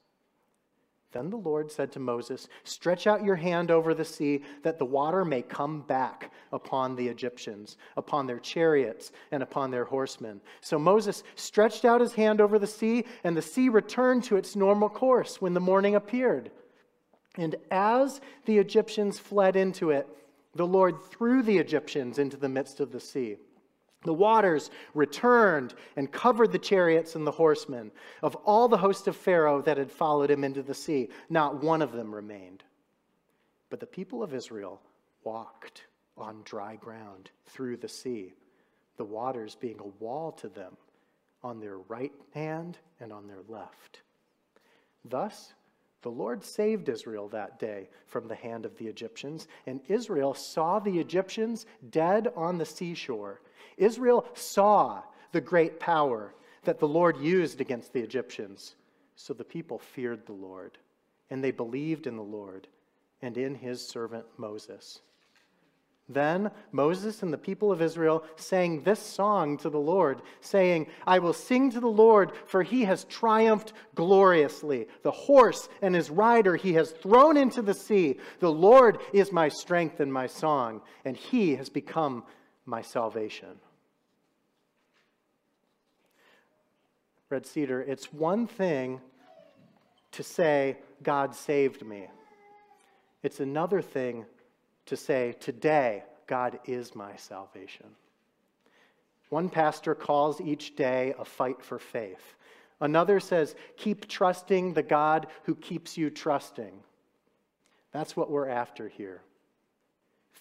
Then 1.16 1.30
the 1.30 1.38
Lord 1.38 1.72
said 1.72 1.94
to 1.94 2.00
Moses, 2.00 2.50
Stretch 2.66 3.08
out 3.08 3.24
your 3.24 3.38
hand 3.38 3.72
over 3.72 3.94
the 3.94 4.04
sea, 4.04 4.44
that 4.64 4.78
the 4.78 4.84
water 4.84 5.24
may 5.24 5.42
come 5.42 5.80
back 5.80 6.30
upon 6.52 6.98
the 6.98 7.08
Egyptians, 7.08 7.78
upon 7.96 8.28
their 8.28 8.38
chariots, 8.38 9.14
and 9.32 9.42
upon 9.42 9.72
their 9.72 9.86
horsemen. 9.86 10.42
So 10.60 10.78
Moses 10.78 11.24
stretched 11.36 11.86
out 11.86 12.02
his 12.02 12.12
hand 12.12 12.42
over 12.42 12.60
the 12.60 12.68
sea, 12.68 13.06
and 13.24 13.38
the 13.38 13.42
sea 13.42 13.70
returned 13.70 14.26
to 14.26 14.36
its 14.36 14.58
normal 14.58 14.90
course 14.90 15.40
when 15.40 15.54
the 15.54 15.62
morning 15.62 15.96
appeared. 15.96 16.52
And 17.38 17.56
as 17.72 18.20
the 18.44 18.58
Egyptians 18.58 19.18
fled 19.18 19.56
into 19.56 19.92
it, 19.92 20.10
the 20.54 20.68
Lord 20.68 21.02
threw 21.02 21.42
the 21.42 21.60
Egyptians 21.60 22.20
into 22.20 22.36
the 22.36 22.50
midst 22.50 22.82
of 22.82 22.92
the 22.92 23.00
sea. 23.00 23.38
The 24.06 24.14
waters 24.14 24.70
returned 24.94 25.74
and 25.96 26.12
covered 26.12 26.52
the 26.52 26.60
chariots 26.60 27.16
and 27.16 27.26
the 27.26 27.32
horsemen 27.32 27.92
of 28.22 28.36
all 28.46 28.68
the 28.68 28.78
host 28.78 29.08
of 29.08 29.16
Pharaoh 29.16 29.64
that 29.64 29.78
had 29.78 29.92
followed 29.92 30.30
him 30.30 30.44
into 30.44 30.62
the 30.62 30.76
sea. 30.76 31.10
Not 31.28 31.64
one 31.64 31.82
of 31.82 31.92
them 31.92 32.14
remained. 32.14 32.64
But 33.72 33.80
the 33.80 33.88
people 33.88 34.22
of 34.22 34.36
Israel 34.36 34.80
walked 35.24 35.88
on 36.18 36.44
dry 36.46 36.76
ground 36.76 37.32
through 37.48 37.78
the 37.78 37.90
sea, 37.90 38.36
the 38.98 39.04
waters 39.04 39.56
being 39.56 39.80
a 39.80 40.04
wall 40.04 40.32
to 40.34 40.50
them 40.50 40.78
on 41.44 41.60
their 41.60 41.80
right 41.80 42.14
hand 42.32 42.78
and 43.00 43.12
on 43.12 43.28
their 43.28 43.42
left. 43.48 44.02
Thus, 45.04 45.56
the 46.04 46.12
Lord 46.12 46.44
saved 46.44 46.90
Israel 46.90 47.28
that 47.30 47.58
day 47.58 47.90
from 48.06 48.28
the 48.28 48.36
hand 48.36 48.68
of 48.68 48.78
the 48.78 48.86
Egyptians, 48.86 49.48
and 49.66 49.82
Israel 49.88 50.36
saw 50.36 50.78
the 50.78 51.00
Egyptians 51.00 51.66
dead 51.90 52.32
on 52.36 52.60
the 52.60 52.66
seashore 52.66 53.42
Israel 53.78 54.26
saw 54.34 55.02
the 55.32 55.42
great 55.42 55.80
power 55.80 56.34
that 56.64 56.80
the 56.80 56.88
Lord 56.88 57.18
used 57.18 57.62
against 57.62 57.94
the 57.94 58.02
Egyptians. 58.02 58.76
So 59.16 59.34
the 59.34 59.44
people 59.44 59.80
feared 59.80 60.26
the 60.26 60.34
Lord, 60.34 60.78
and 61.30 61.44
they 61.44 61.52
believed 61.52 62.08
in 62.08 62.18
the 62.18 62.24
Lord 62.24 62.68
and 63.22 63.38
in 63.38 63.56
his 63.56 63.86
servant 63.86 64.26
Moses. 64.38 65.02
Then 66.08 66.52
Moses 66.72 67.24
and 67.24 67.34
the 67.34 67.38
people 67.38 67.72
of 67.72 67.82
Israel 67.82 68.24
sang 68.36 68.84
this 68.84 69.00
song 69.00 69.58
to 69.58 69.72
the 69.72 69.80
Lord, 69.80 70.22
saying, 70.40 70.88
I 71.08 71.18
will 71.18 71.34
sing 71.34 71.72
to 71.72 71.80
the 71.80 71.88
Lord, 71.88 72.34
for 72.46 72.62
he 72.62 72.84
has 72.84 73.06
triumphed 73.06 73.74
gloriously. 73.96 74.88
The 75.02 75.12
horse 75.12 75.68
and 75.82 75.96
his 75.96 76.12
rider 76.12 76.56
he 76.58 76.74
has 76.74 76.92
thrown 76.92 77.38
into 77.38 77.64
the 77.64 77.74
sea. 77.74 78.20
The 78.40 78.52
Lord 78.52 79.00
is 79.14 79.32
my 79.32 79.50
strength 79.50 80.00
and 80.00 80.14
my 80.14 80.28
song, 80.28 80.82
and 81.06 81.18
he 81.18 81.56
has 81.56 81.70
become 81.70 82.24
my 82.66 82.82
salvation. 82.82 83.60
Red 87.30 87.46
Cedar, 87.46 87.82
it's 87.82 88.14
one 88.14 88.48
thing 88.48 89.02
to 90.12 90.24
say, 90.24 90.78
God 91.04 91.36
saved 91.36 91.86
me. 91.86 92.08
It's 93.24 93.40
another 93.40 93.82
thing 93.82 94.26
to 94.86 94.96
say, 94.96 95.36
Today, 95.40 96.04
God 96.28 96.60
is 96.66 96.96
my 96.96 97.16
salvation. 97.16 97.88
One 99.30 99.50
pastor 99.50 99.96
calls 99.96 100.40
each 100.40 100.76
day 100.76 101.14
a 101.18 101.26
fight 101.26 101.62
for 101.64 101.80
faith. 101.80 102.36
Another 102.80 103.20
says, 103.20 103.56
Keep 103.78 104.08
trusting 104.08 104.74
the 104.74 104.84
God 104.84 105.28
who 105.44 105.56
keeps 105.56 105.98
you 105.98 106.10
trusting. 106.10 106.74
That's 107.92 108.16
what 108.16 108.30
we're 108.30 108.50
after 108.50 108.88
here. 108.88 109.22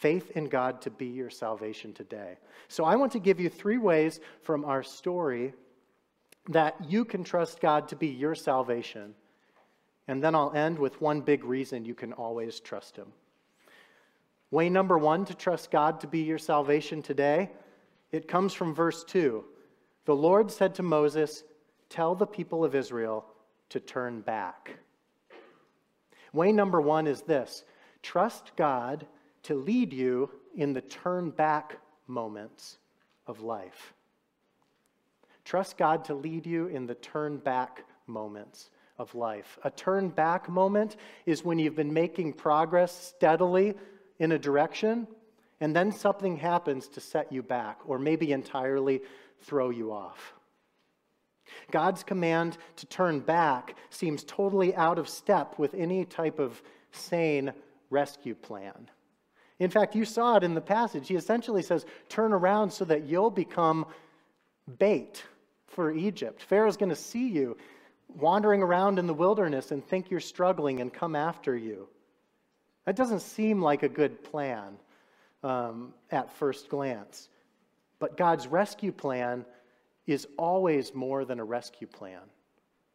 Faith 0.05 0.33
in 0.33 0.51
God 0.51 0.83
to 0.83 0.91
be 0.91 1.07
your 1.07 1.31
salvation 1.31 1.95
today. 1.95 2.37
So 2.69 2.85
I 2.85 2.95
want 2.95 3.13
to 3.13 3.19
give 3.19 3.41
you 3.41 3.49
three 3.49 3.79
ways 3.79 4.21
from 4.43 4.67
our 4.67 4.83
story 4.83 5.55
that 6.51 6.77
you 6.87 7.07
can 7.07 7.25
trust 7.25 7.59
God 7.59 7.89
to 7.89 7.97
be 7.97 8.09
your 8.09 8.35
salvation. 8.35 9.15
And 10.07 10.23
then 10.23 10.35
I'll 10.35 10.53
end 10.53 10.79
with 10.79 11.01
one 11.01 11.23
big 11.23 11.43
reason 11.43 11.87
you 11.87 11.95
can 11.95 12.13
always 12.13 12.61
trust 12.61 12.97
Him. 12.97 13.07
Way 14.51 14.69
number 14.69 14.99
one 14.99 15.25
to 15.25 15.35
trust 15.35 15.71
God 15.71 16.01
to 16.01 16.07
be 16.07 16.21
your 16.21 16.37
salvation 16.37 17.01
today, 17.01 17.51
it 18.13 18.29
comes 18.29 18.53
from 18.53 18.75
verse 18.75 19.05
2. 19.05 19.43
The 20.05 20.15
Lord 20.15 20.51
said 20.51 20.75
to 20.75 20.83
Moses, 20.83 21.45
Tell 21.89 22.15
the 22.15 22.27
people 22.27 22.63
of 22.63 22.75
Israel 22.75 23.25
to 23.71 23.81
turn 23.81 24.21
back. 24.21 24.77
Way 26.35 26.53
number 26.53 26.83
one 26.83 27.07
is 27.07 27.23
this 27.23 27.65
trust 28.03 28.53
God 28.55 29.07
to 29.45 29.55
lead 29.55 29.93
you 29.93 30.31
in 30.55 30.73
the 30.73 30.81
turn 30.81 31.31
back 31.31 31.79
moments 32.07 32.79
of 33.27 33.41
life. 33.41 33.95
Trust 35.45 35.77
God 35.77 36.05
to 36.07 36.15
lead 36.15 36.47
you 36.47 36.67
in 36.67 36.87
the 36.87 36.95
turn 36.95 37.37
back 37.37 37.85
moments 38.07 38.71
of 38.99 39.15
life. 39.15 39.59
A 39.65 39.71
turn 39.71 40.09
back 40.09 40.49
moment 40.49 40.97
is 41.27 41.45
when 41.45 41.59
you've 41.59 41.77
been 41.77 41.93
making 41.93 42.33
progress 42.33 43.15
steadily 43.17 43.75
in 44.19 44.33
a 44.33 44.39
direction, 44.39 45.07
and 45.61 45.75
then 45.75 45.93
something 45.93 46.37
happens 46.37 46.89
to 46.89 47.01
set 47.01 47.33
you 47.33 47.43
back 47.43 47.81
or 47.87 47.99
maybe 47.99 48.33
entirely 48.33 49.03
throw 49.41 49.71
you 49.71 49.93
off. 49.93 50.35
God's 51.71 52.03
command 52.03 52.57
to 52.77 52.87
turn 52.87 53.21
back 53.21 53.77
seems 53.91 54.25
totally 54.25 54.75
out 54.75 54.99
of 54.99 55.09
step 55.09 55.59
with 55.59 55.75
any 55.75 56.05
type 56.05 56.39
of 56.39 56.63
sane 56.93 57.53
rescue 57.91 58.35
plan. 58.35 58.89
In 59.59 59.71
fact, 59.71 59.95
you 59.95 60.05
saw 60.05 60.37
it 60.37 60.45
in 60.45 60.55
the 60.55 60.61
passage. 60.61 61.09
He 61.09 61.15
essentially 61.15 61.63
says, 61.63 61.87
Turn 62.09 62.33
around 62.33 62.73
so 62.73 62.85
that 62.87 63.05
you'll 63.05 63.31
become 63.31 63.87
bait 64.79 65.23
for 65.69 65.93
Egypt. 65.93 66.43
Pharaoh's 66.43 66.77
going 66.77 66.91
to 66.91 66.97
see 66.97 67.29
you 67.29 67.57
wandering 68.17 68.63
around 68.63 68.99
in 68.99 69.07
the 69.07 69.15
wilderness 69.15 69.71
and 69.71 69.85
think 69.85 70.11
you're 70.11 70.21
struggling 70.21 70.81
and 70.81 70.93
come 70.93 71.17
after 71.17 71.57
you. 71.57 71.89
That 72.85 72.97
doesn't 72.97 73.21
seem 73.21 73.63
like 73.63 73.83
a 73.83 73.89
good 73.89 74.23
plan 74.25 74.77
um, 75.43 75.95
at 76.11 76.33
first 76.33 76.69
glance. 76.69 77.29
But 77.99 78.17
God's 78.17 78.47
rescue 78.47 78.93
plan 78.93 79.45
is 80.07 80.27
always 80.37 80.95
more 80.95 81.25
than 81.25 81.41
a 81.41 81.45
rescue 81.45 81.87
plan, 81.87 82.21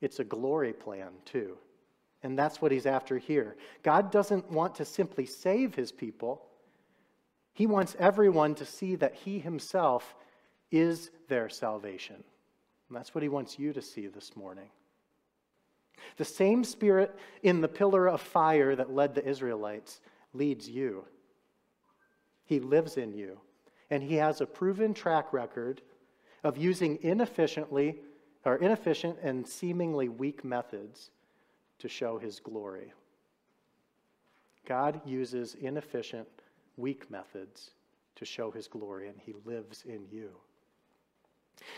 it's 0.01 0.19
a 0.19 0.23
glory 0.23 0.73
plan, 0.73 1.09
too. 1.25 1.57
And 2.21 2.37
that's 2.37 2.61
what 2.61 2.73
he's 2.73 2.85
after 2.85 3.17
here. 3.17 3.55
God 3.81 4.11
doesn't 4.11 4.51
want 4.51 4.75
to 4.75 4.85
simply 4.85 5.25
save 5.25 5.73
his 5.73 5.91
people, 5.91 6.48
he 7.53 7.67
wants 7.67 7.95
everyone 7.99 8.55
to 8.55 8.65
see 8.65 8.95
that 8.95 9.15
he 9.15 9.39
himself 9.39 10.15
is 10.71 11.11
their 11.27 11.49
salvation. 11.49 12.15
And 12.15 12.97
that's 12.97 13.13
what 13.13 13.23
he 13.23 13.29
wants 13.29 13.59
you 13.59 13.73
to 13.73 13.81
see 13.81 14.07
this 14.07 14.35
morning. 14.35 14.69
The 16.17 16.25
same 16.25 16.63
spirit 16.63 17.15
in 17.43 17.61
the 17.61 17.67
pillar 17.67 18.07
of 18.07 18.21
fire 18.21 18.75
that 18.75 18.93
led 18.93 19.15
the 19.15 19.25
Israelites 19.25 19.99
leads 20.33 20.69
you. 20.69 21.05
He 22.45 22.59
lives 22.59 22.97
in 22.97 23.13
you. 23.13 23.39
And 23.89 24.03
he 24.03 24.15
has 24.15 24.41
a 24.41 24.45
proven 24.45 24.93
track 24.93 25.33
record 25.33 25.81
of 26.43 26.57
using 26.57 26.99
inefficiently 27.01 27.97
or 28.45 28.55
inefficient 28.55 29.17
and 29.21 29.47
seemingly 29.47 30.09
weak 30.09 30.43
methods 30.43 31.11
to 31.79 31.87
show 31.87 32.17
his 32.17 32.39
glory. 32.39 32.93
God 34.65 35.01
uses 35.05 35.55
inefficient, 35.55 36.27
weak 36.79 37.09
methods 37.11 37.71
to 38.15 38.25
show 38.25 38.51
his 38.51 38.67
glory, 38.67 39.07
and 39.07 39.17
he 39.19 39.33
lives 39.45 39.83
in 39.87 40.05
you. 40.11 40.29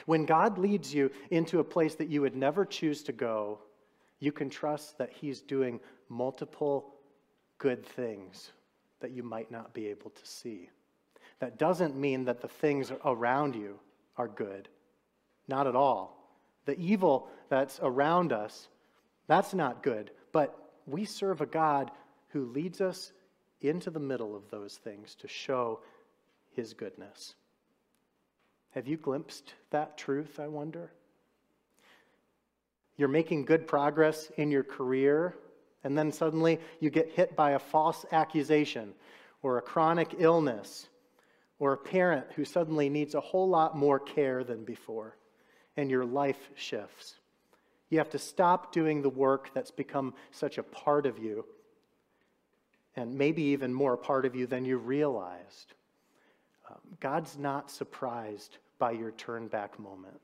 When 0.05 0.25
God 0.25 0.57
leads 0.57 0.93
you 0.93 1.11
into 1.29 1.59
a 1.59 1.63
place 1.63 1.95
that 1.95 2.09
you 2.09 2.21
would 2.21 2.35
never 2.35 2.65
choose 2.65 3.03
to 3.03 3.11
go, 3.11 3.59
you 4.19 4.31
can 4.31 4.49
trust 4.49 4.97
that 4.97 5.11
He's 5.11 5.41
doing 5.41 5.79
multiple 6.09 6.93
good 7.57 7.85
things 7.85 8.51
that 8.99 9.11
you 9.11 9.23
might 9.23 9.51
not 9.51 9.73
be 9.73 9.87
able 9.87 10.11
to 10.11 10.25
see. 10.25 10.69
That 11.39 11.57
doesn't 11.57 11.95
mean 11.95 12.25
that 12.25 12.39
the 12.39 12.47
things 12.47 12.91
around 13.03 13.55
you 13.55 13.79
are 14.15 14.27
good. 14.27 14.69
Not 15.47 15.67
at 15.67 15.75
all. 15.75 16.17
The 16.65 16.79
evil 16.79 17.27
that's 17.49 17.79
around 17.81 18.31
us, 18.31 18.67
that's 19.27 19.53
not 19.55 19.81
good. 19.81 20.11
But 20.31 20.55
we 20.85 21.05
serve 21.05 21.41
a 21.41 21.47
God 21.47 21.89
who 22.29 22.45
leads 22.45 22.79
us 22.79 23.11
into 23.61 23.89
the 23.89 23.99
middle 23.99 24.35
of 24.35 24.49
those 24.49 24.75
things 24.75 25.15
to 25.15 25.27
show 25.27 25.79
his 26.55 26.73
goodness. 26.73 27.35
Have 28.71 28.87
you 28.87 28.97
glimpsed 28.97 29.53
that 29.69 29.97
truth, 29.97 30.39
I 30.39 30.47
wonder? 30.47 30.91
You're 32.97 33.07
making 33.07 33.45
good 33.45 33.67
progress 33.67 34.31
in 34.37 34.51
your 34.51 34.63
career, 34.63 35.35
and 35.83 35.97
then 35.97 36.11
suddenly 36.11 36.59
you 36.79 36.89
get 36.89 37.11
hit 37.11 37.35
by 37.35 37.51
a 37.51 37.59
false 37.59 38.05
accusation 38.11 38.93
or 39.41 39.57
a 39.57 39.61
chronic 39.61 40.15
illness 40.19 40.87
or 41.59 41.73
a 41.73 41.77
parent 41.77 42.25
who 42.35 42.45
suddenly 42.45 42.89
needs 42.89 43.15
a 43.15 43.21
whole 43.21 43.49
lot 43.49 43.77
more 43.77 43.99
care 43.99 44.43
than 44.43 44.63
before, 44.63 45.15
and 45.77 45.89
your 45.89 46.05
life 46.05 46.49
shifts. 46.55 47.15
You 47.89 47.97
have 47.97 48.09
to 48.11 48.19
stop 48.19 48.71
doing 48.71 49.01
the 49.01 49.09
work 49.09 49.51
that's 49.53 49.71
become 49.71 50.13
such 50.31 50.57
a 50.57 50.63
part 50.63 51.05
of 51.05 51.19
you, 51.19 51.45
and 52.95 53.17
maybe 53.17 53.41
even 53.43 53.73
more 53.73 53.97
part 53.97 54.25
of 54.25 54.35
you 54.35 54.47
than 54.47 54.65
you 54.65 54.77
realized. 54.77 55.73
Um, 56.69 56.77
God's 56.99 57.37
not 57.37 57.71
surprised 57.71 58.57
by 58.79 58.91
your 58.91 59.11
turn 59.11 59.47
back 59.47 59.79
moment. 59.79 60.21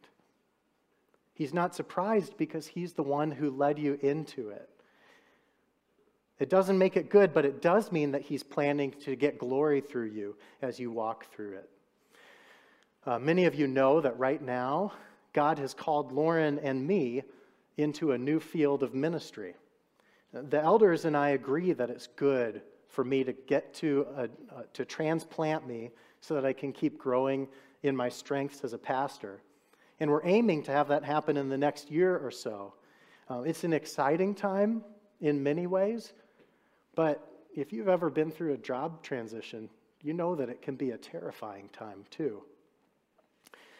He's 1.33 1.53
not 1.53 1.75
surprised 1.75 2.35
because 2.37 2.65
he's 2.65 2.93
the 2.93 3.03
one 3.03 3.31
who 3.31 3.51
led 3.51 3.77
you 3.77 3.99
into 4.01 4.49
it. 4.49 4.69
It 6.39 6.49
doesn't 6.49 6.77
make 6.77 6.97
it 6.97 7.09
good, 7.09 7.33
but 7.33 7.45
it 7.45 7.61
does 7.61 7.91
mean 7.91 8.11
that 8.11 8.21
he's 8.21 8.43
planning 8.43 8.91
to 9.03 9.15
get 9.15 9.39
glory 9.39 9.81
through 9.81 10.07
you 10.07 10.35
as 10.61 10.79
you 10.79 10.91
walk 10.91 11.31
through 11.31 11.53
it. 11.53 11.69
Uh, 13.05 13.17
many 13.17 13.45
of 13.45 13.55
you 13.55 13.67
know 13.67 14.01
that 14.01 14.17
right 14.19 14.41
now, 14.41 14.91
God 15.33 15.57
has 15.59 15.73
called 15.73 16.11
Lauren 16.11 16.59
and 16.59 16.85
me 16.85 17.23
into 17.77 18.11
a 18.11 18.17
new 18.17 18.39
field 18.39 18.83
of 18.83 18.93
ministry. 18.93 19.55
The 20.33 20.61
elders 20.61 21.05
and 21.05 21.15
I 21.15 21.29
agree 21.29 21.73
that 21.73 21.89
it's 21.89 22.07
good 22.07 22.61
for 22.89 23.03
me 23.03 23.23
to 23.23 23.33
get 23.33 23.73
to, 23.75 24.07
a, 24.15 24.23
uh, 24.23 24.63
to 24.73 24.85
transplant 24.85 25.67
me 25.67 25.91
so 26.21 26.33
that 26.33 26.45
I 26.45 26.53
can 26.53 26.73
keep 26.73 26.97
growing 26.97 27.47
in 27.83 27.95
my 27.95 28.09
strengths 28.09 28.63
as 28.63 28.73
a 28.73 28.77
pastor. 28.77 29.41
And 29.99 30.09
we're 30.11 30.25
aiming 30.25 30.63
to 30.63 30.71
have 30.71 30.87
that 30.89 31.03
happen 31.03 31.37
in 31.37 31.49
the 31.49 31.57
next 31.57 31.89
year 31.89 32.17
or 32.17 32.31
so. 32.31 32.73
Uh, 33.29 33.41
it's 33.41 33.63
an 33.63 33.73
exciting 33.73 34.33
time 34.35 34.83
in 35.21 35.41
many 35.41 35.67
ways, 35.67 36.13
but 36.95 37.27
if 37.55 37.73
you've 37.73 37.87
ever 37.87 38.09
been 38.09 38.31
through 38.31 38.53
a 38.53 38.57
job 38.57 39.01
transition, 39.01 39.69
you 40.01 40.13
know 40.13 40.35
that 40.35 40.49
it 40.49 40.61
can 40.61 40.75
be 40.75 40.91
a 40.91 40.97
terrifying 40.97 41.69
time 41.69 42.03
too. 42.11 42.43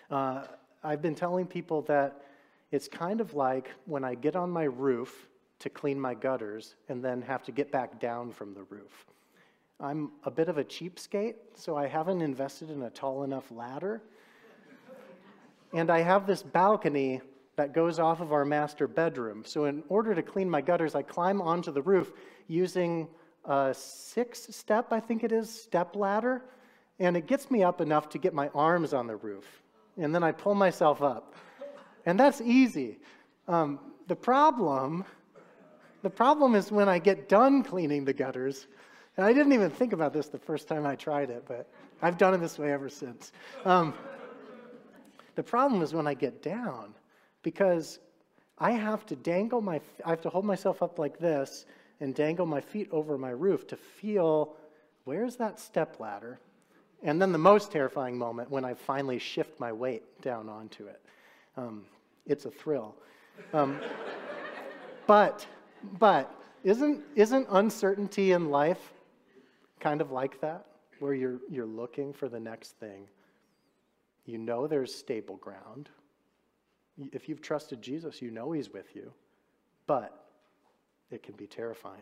Uh, 0.10 0.44
I've 0.84 1.02
been 1.02 1.16
telling 1.16 1.46
people 1.46 1.82
that 1.84 2.22
it's 2.72 2.88
kind 2.88 3.22
of 3.22 3.34
like 3.34 3.72
when 3.86 4.04
I 4.04 4.16
get 4.16 4.36
on 4.36 4.50
my 4.50 4.64
roof 4.64 5.28
to 5.60 5.70
clean 5.70 6.00
my 6.00 6.14
gutters 6.14 6.76
and 6.90 7.04
then 7.04 7.22
have 7.22 7.44
to 7.44 7.52
get 7.52 7.72
back 7.72 8.00
down 8.00 8.32
from 8.32 8.54
the 8.54 8.64
roof. 8.64 9.06
I'm 9.80 10.12
a 10.24 10.32
bit 10.32 10.50
of 10.50 10.58
a 10.58 10.64
cheapskate, 10.64 11.36
so 11.56 11.76
I 11.76 11.88
haven't 11.88 12.22
invested 12.22 12.70
in 12.70 12.82
a 12.84 12.90
tall 12.90 13.24
enough 13.24 13.52
ladder 13.52 14.02
and 15.74 15.90
I 15.90 16.02
have 16.02 16.26
this 16.26 16.44
balcony 16.44 17.22
that 17.56 17.74
goes 17.74 18.00
off 18.00 18.22
of 18.22 18.32
our 18.32 18.46
master 18.46 18.88
bedroom. 18.88 19.44
So, 19.46 19.66
in 19.66 19.84
order 19.90 20.14
to 20.16 20.22
clean 20.22 20.50
my 20.50 20.62
gutters, 20.62 20.96
I 20.96 21.02
climb 21.02 21.42
onto 21.42 21.72
the 21.72 21.82
roof 21.82 22.12
using 22.48 23.08
a 23.46 23.74
six 23.74 24.48
step, 24.56 24.92
I 24.92 25.00
think 25.00 25.24
it 25.24 25.32
is, 25.32 25.50
step 25.50 25.96
ladder. 25.96 26.44
and 27.00 27.16
it 27.16 27.28
gets 27.28 27.52
me 27.52 27.64
up 27.64 27.80
enough 27.80 28.10
to 28.10 28.18
get 28.18 28.34
my 28.34 28.48
arms 28.56 28.94
on 28.94 29.06
the 29.06 29.16
roof. 29.16 29.46
And 29.98 30.14
then 30.16 30.24
I 30.24 30.32
pull 30.32 30.56
myself 30.56 31.02
up. 31.02 31.36
And 32.06 32.20
that's 32.20 32.42
easy. 32.42 32.98
Um, 33.48 33.80
the 34.08 34.16
problem, 34.16 35.06
the 36.08 36.12
problem 36.12 36.56
is 36.56 36.72
when 36.72 36.88
I 36.88 37.00
get 37.00 37.28
done 37.28 37.64
cleaning 37.64 38.06
the 38.06 38.14
gutters, 38.14 38.68
and 39.18 39.26
I 39.26 39.34
didn't 39.34 39.52
even 39.52 39.70
think 39.70 39.92
about 39.92 40.14
this 40.14 40.30
the 40.30 40.38
first 40.40 40.70
time 40.70 40.86
I 40.86 40.96
tried 40.96 41.30
it, 41.30 41.44
but 41.46 41.70
I've 42.02 42.18
done 42.18 42.34
it 42.34 42.38
this 42.38 42.58
way 42.58 42.72
ever 42.72 42.88
since. 42.88 43.34
Um, 43.66 43.94
the 45.36 45.44
problem 45.44 45.82
is 45.82 45.94
when 45.94 46.08
I 46.08 46.14
get 46.14 46.42
down, 46.42 46.94
because 47.44 48.00
I 48.58 48.72
have 48.72 49.06
to 49.08 49.18
dangle 49.18 49.60
my, 49.60 49.82
I 50.06 50.12
have 50.12 50.22
to 50.22 50.30
hold 50.30 50.46
myself 50.46 50.82
up 50.82 50.98
like 50.98 51.20
this 51.20 51.66
and 52.00 52.16
dangle 52.16 52.46
my 52.46 52.62
feet 52.62 52.88
over 52.94 53.18
my 53.18 53.32
roof 53.32 53.68
to 53.68 53.76
feel 53.76 54.56
where's 55.04 55.36
that 55.36 55.60
step 55.60 56.00
ladder? 56.00 56.40
And 57.04 57.22
then 57.22 57.34
the 57.34 57.38
most 57.38 57.70
terrifying 57.70 58.18
moment 58.18 58.50
when 58.50 58.64
I 58.64 58.76
finally 58.76 59.20
shift 59.20 59.60
my 59.60 59.74
weight 59.74 60.22
down 60.22 60.48
onto 60.48 60.86
it. 60.88 61.02
Um, 61.58 61.84
it's 62.26 62.46
a 62.46 62.52
thrill. 62.52 62.96
Um, 63.52 63.82
but, 65.06 65.46
but 66.00 66.34
isn't, 66.64 67.04
isn't 67.16 67.48
uncertainty 67.50 68.32
in 68.32 68.50
life 68.50 68.94
kind 69.80 70.02
of 70.02 70.12
like 70.12 70.42
that, 70.42 70.66
where 71.00 71.14
you're, 71.14 71.40
you're 71.50 71.66
looking 71.66 72.14
for 72.14 72.28
the 72.28 72.40
next 72.40 72.72
thing? 72.80 73.08
You 74.26 74.38
know 74.38 74.68
there's 74.68 74.94
stable 74.94 75.38
ground. 75.38 75.90
If 77.12 77.30
you've 77.30 77.42
trusted 77.42 77.82
Jesus, 77.82 78.22
you 78.22 78.32
know 78.32 78.52
he's 78.52 78.72
with 78.72 78.96
you. 78.96 79.14
But 79.86 80.14
it 81.12 81.24
can 81.24 81.36
be 81.36 81.48
terrifying. 81.48 82.02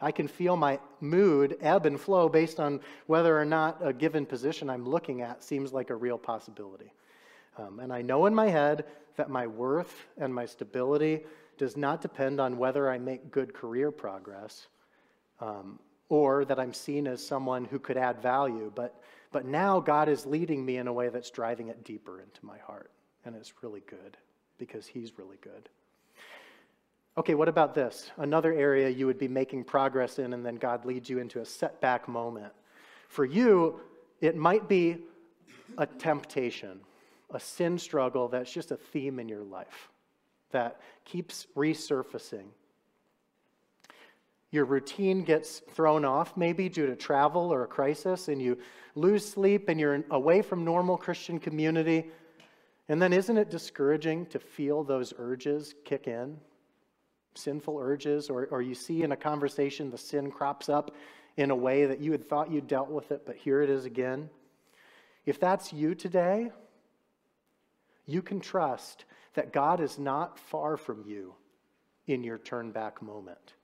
I 0.00 0.12
can 0.12 0.28
feel 0.28 0.56
my 0.56 0.78
mood 1.00 1.56
ebb 1.60 1.86
and 1.86 2.00
flow 2.00 2.28
based 2.28 2.60
on 2.60 2.80
whether 3.06 3.38
or 3.38 3.44
not 3.44 3.78
a 3.82 3.92
given 3.92 4.26
position 4.26 4.70
I'm 4.70 4.88
looking 4.88 5.22
at 5.22 5.42
seems 5.42 5.72
like 5.72 5.90
a 5.90 5.96
real 5.96 6.18
possibility. 6.18 6.92
Um, 7.56 7.80
and 7.80 7.92
I 7.92 8.02
know 8.02 8.26
in 8.26 8.34
my 8.34 8.48
head 8.48 8.84
that 9.16 9.30
my 9.30 9.46
worth 9.46 10.06
and 10.16 10.32
my 10.32 10.46
stability 10.46 11.22
does 11.58 11.76
not 11.76 12.00
depend 12.00 12.40
on 12.40 12.56
whether 12.56 12.88
I 12.88 12.98
make 12.98 13.30
good 13.30 13.52
career 13.52 13.90
progress 13.90 14.68
um, 15.40 15.78
or 16.08 16.44
that 16.44 16.58
I'm 16.58 16.72
seen 16.72 17.06
as 17.06 17.24
someone 17.24 17.64
who 17.64 17.78
could 17.78 17.96
add 17.96 18.22
value. 18.22 18.72
But, 18.74 19.02
but 19.32 19.44
now 19.44 19.80
God 19.80 20.08
is 20.08 20.24
leading 20.24 20.64
me 20.64 20.78
in 20.78 20.86
a 20.86 20.92
way 20.92 21.08
that's 21.08 21.30
driving 21.30 21.68
it 21.68 21.84
deeper 21.84 22.20
into 22.20 22.44
my 22.46 22.58
heart. 22.58 22.90
And 23.24 23.36
it's 23.36 23.52
really 23.62 23.82
good 23.86 24.16
because 24.56 24.86
He's 24.86 25.18
really 25.18 25.36
good. 25.40 25.68
Okay, 27.18 27.34
what 27.34 27.48
about 27.48 27.74
this? 27.74 28.10
Another 28.16 28.52
area 28.52 28.88
you 28.88 29.06
would 29.06 29.18
be 29.18 29.28
making 29.28 29.64
progress 29.64 30.20
in, 30.20 30.32
and 30.32 30.46
then 30.46 30.54
God 30.54 30.84
leads 30.84 31.10
you 31.10 31.18
into 31.18 31.40
a 31.40 31.44
setback 31.44 32.08
moment. 32.08 32.52
For 33.08 33.24
you, 33.24 33.80
it 34.20 34.36
might 34.36 34.68
be 34.68 34.98
a 35.76 35.86
temptation, 35.86 36.80
a 37.32 37.40
sin 37.40 37.76
struggle 37.76 38.28
that's 38.28 38.52
just 38.52 38.70
a 38.70 38.76
theme 38.76 39.18
in 39.18 39.28
your 39.28 39.42
life 39.42 39.88
that 40.50 40.80
keeps 41.04 41.46
resurfacing. 41.56 42.46
Your 44.50 44.64
routine 44.64 45.24
gets 45.24 45.60
thrown 45.72 46.04
off, 46.04 46.36
maybe 46.36 46.68
due 46.68 46.86
to 46.86 46.96
travel 46.96 47.52
or 47.52 47.64
a 47.64 47.66
crisis, 47.66 48.28
and 48.28 48.40
you 48.40 48.58
lose 48.94 49.28
sleep 49.28 49.68
and 49.68 49.78
you're 49.78 50.02
away 50.10 50.40
from 50.40 50.64
normal 50.64 50.96
Christian 50.96 51.38
community. 51.38 52.06
And 52.88 53.00
then, 53.00 53.12
isn't 53.12 53.36
it 53.36 53.50
discouraging 53.50 54.26
to 54.26 54.38
feel 54.38 54.84
those 54.84 55.12
urges 55.18 55.74
kick 55.84 56.06
in? 56.06 56.38
sinful 57.38 57.78
urges, 57.78 58.28
or, 58.28 58.46
or 58.50 58.60
you 58.60 58.74
see 58.74 59.02
in 59.02 59.12
a 59.12 59.16
conversation 59.16 59.90
the 59.90 59.98
sin 59.98 60.30
crops 60.30 60.68
up 60.68 60.94
in 61.36 61.50
a 61.50 61.56
way 61.56 61.86
that 61.86 62.00
you 62.00 62.12
had 62.12 62.28
thought 62.28 62.50
you 62.50 62.60
dealt 62.60 62.90
with 62.90 63.12
it, 63.12 63.22
but 63.24 63.36
here 63.36 63.62
it 63.62 63.70
is 63.70 63.84
again. 63.84 64.28
If 65.24 65.38
that's 65.38 65.72
you 65.72 65.94
today, 65.94 66.50
you 68.08 68.22
can 68.22 68.40
trust 68.40 69.04
that 69.34 69.52
God 69.52 69.80
is 69.80 69.98
not 69.98 70.38
far 70.38 70.76
from 70.76 71.04
you 71.06 71.34
in 72.08 72.24
your 72.24 72.38
turn 72.38 72.72
back 72.72 73.00
moment. 73.00 73.54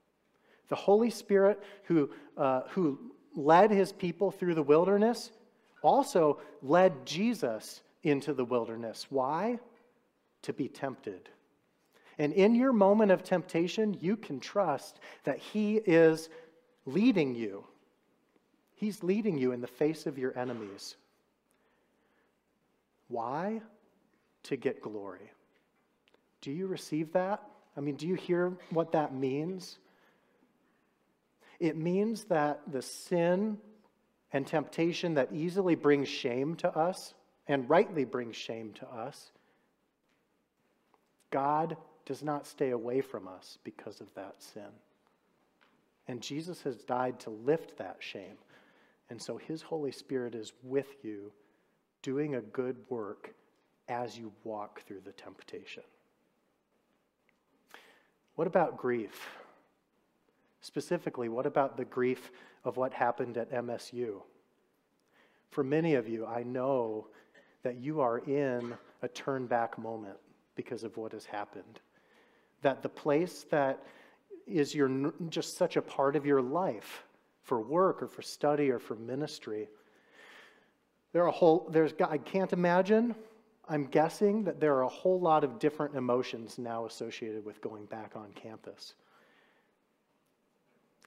The 0.69 0.75
Holy 0.75 1.09
Spirit, 1.09 1.61
who, 1.85 2.09
uh, 2.37 2.61
who 2.69 3.11
led 3.35 3.71
his 3.71 3.91
people 3.91 4.31
through 4.31 4.53
the 4.53 4.63
wilderness, 4.63 5.31
also 5.81 6.39
led 6.61 7.05
Jesus 7.05 7.81
into 8.03 8.33
the 8.33 8.45
wilderness. 8.45 9.07
Why? 9.09 9.59
To 10.43 10.53
be 10.53 10.67
tempted. 10.67 11.29
And 12.17 12.31
in 12.33 12.55
your 12.55 12.71
moment 12.71 13.11
of 13.11 13.23
temptation, 13.23 13.97
you 13.99 14.15
can 14.15 14.39
trust 14.39 14.99
that 15.23 15.39
He 15.39 15.75
is 15.75 16.29
leading 16.85 17.35
you. 17.35 17.65
He's 18.75 19.03
leading 19.03 19.37
you 19.37 19.51
in 19.51 19.61
the 19.61 19.67
face 19.67 20.05
of 20.05 20.17
your 20.17 20.37
enemies. 20.37 20.95
Why? 23.07 23.61
To 24.45 24.55
get 24.55 24.81
glory. 24.81 25.31
Do 26.41 26.51
you 26.51 26.67
receive 26.67 27.13
that? 27.13 27.41
I 27.75 27.81
mean, 27.81 27.95
do 27.95 28.07
you 28.07 28.15
hear 28.15 28.53
what 28.69 28.91
that 28.91 29.13
means? 29.13 29.77
It 31.59 31.75
means 31.75 32.25
that 32.25 32.61
the 32.71 32.81
sin 32.81 33.57
and 34.31 34.45
temptation 34.45 35.15
that 35.15 35.29
easily 35.33 35.75
brings 35.75 36.07
shame 36.07 36.55
to 36.57 36.77
us, 36.77 37.13
and 37.47 37.69
rightly 37.69 38.05
brings 38.05 38.35
shame 38.35 38.73
to 38.73 38.87
us, 38.87 39.31
God 41.31 41.77
does 42.05 42.21
not 42.21 42.45
stay 42.45 42.71
away 42.71 43.01
from 43.01 43.27
us 43.27 43.57
because 43.63 44.01
of 44.01 44.13
that 44.15 44.35
sin. 44.41 44.69
And 46.07 46.21
Jesus 46.21 46.61
has 46.63 46.77
died 46.83 47.19
to 47.21 47.29
lift 47.29 47.77
that 47.77 47.97
shame. 47.99 48.37
And 49.09 49.21
so 49.21 49.37
his 49.37 49.61
Holy 49.61 49.91
Spirit 49.91 50.35
is 50.35 50.53
with 50.63 51.03
you, 51.03 51.31
doing 52.01 52.35
a 52.35 52.41
good 52.41 52.77
work 52.89 53.33
as 53.87 54.17
you 54.17 54.31
walk 54.43 54.81
through 54.81 55.01
the 55.01 55.11
temptation. 55.11 55.83
What 58.35 58.47
about 58.47 58.77
grief? 58.77 59.27
Specifically, 60.61 61.29
what 61.29 61.45
about 61.45 61.77
the 61.77 61.85
grief 61.85 62.31
of 62.63 62.77
what 62.77 62.93
happened 62.93 63.37
at 63.37 63.51
MSU? 63.51 64.21
For 65.51 65.63
many 65.63 65.93
of 65.93 66.09
you, 66.09 66.25
I 66.25 66.43
know 66.43 67.07
that 67.63 67.77
you 67.77 68.01
are 68.01 68.19
in 68.19 68.73
a 69.01 69.07
turn 69.07 69.45
back 69.45 69.77
moment 69.77 70.17
because 70.55 70.83
of 70.83 70.97
what 70.97 71.11
has 71.11 71.25
happened 71.25 71.79
that 72.65 72.81
the 72.81 72.89
place 72.89 73.45
that 73.51 73.79
is 74.47 74.73
your 74.73 75.13
just 75.29 75.55
such 75.55 75.77
a 75.77 75.81
part 75.81 76.15
of 76.15 76.25
your 76.25 76.41
life 76.41 77.03
for 77.43 77.61
work 77.61 78.01
or 78.01 78.07
for 78.07 78.23
study 78.23 78.71
or 78.71 78.79
for 78.79 78.95
ministry 78.95 79.69
there 81.13 81.23
are 81.23 81.27
a 81.27 81.31
whole 81.31 81.67
there's 81.71 81.93
i 82.09 82.17
can't 82.17 82.53
imagine 82.53 83.13
i'm 83.69 83.85
guessing 83.85 84.43
that 84.43 84.59
there 84.59 84.75
are 84.75 84.83
a 84.83 84.87
whole 84.87 85.19
lot 85.19 85.43
of 85.43 85.59
different 85.59 85.95
emotions 85.95 86.57
now 86.57 86.85
associated 86.85 87.43
with 87.45 87.61
going 87.61 87.85
back 87.85 88.11
on 88.15 88.31
campus 88.33 88.93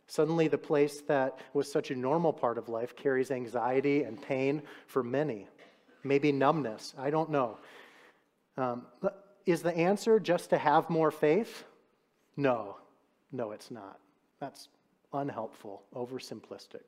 suddenly 0.07 0.49
the 0.49 0.59
place 0.59 1.03
that 1.03 1.39
was 1.53 1.71
such 1.71 1.91
a 1.91 1.95
normal 1.95 2.33
part 2.33 2.59
of 2.59 2.69
life 2.69 2.97
carries 2.97 3.31
anxiety 3.31 4.03
and 4.03 4.21
pain 4.23 4.63
for 4.87 5.03
many 5.03 5.47
maybe 6.05 6.33
numbness 6.33 6.95
i 6.99 7.11
don't 7.11 7.31
know 7.31 7.59
um, 8.59 8.87
is 9.47 9.63
the 9.63 9.75
answer 9.75 10.19
just 10.19 10.51
to 10.51 10.59
have 10.59 10.91
more 10.91 11.11
faith? 11.11 11.65
No, 12.37 12.77
no, 13.33 13.53
it's 13.53 13.71
not. 13.71 13.99
That's 14.41 14.69
unhelpful, 15.13 15.85
oversimplistic. 15.95 16.83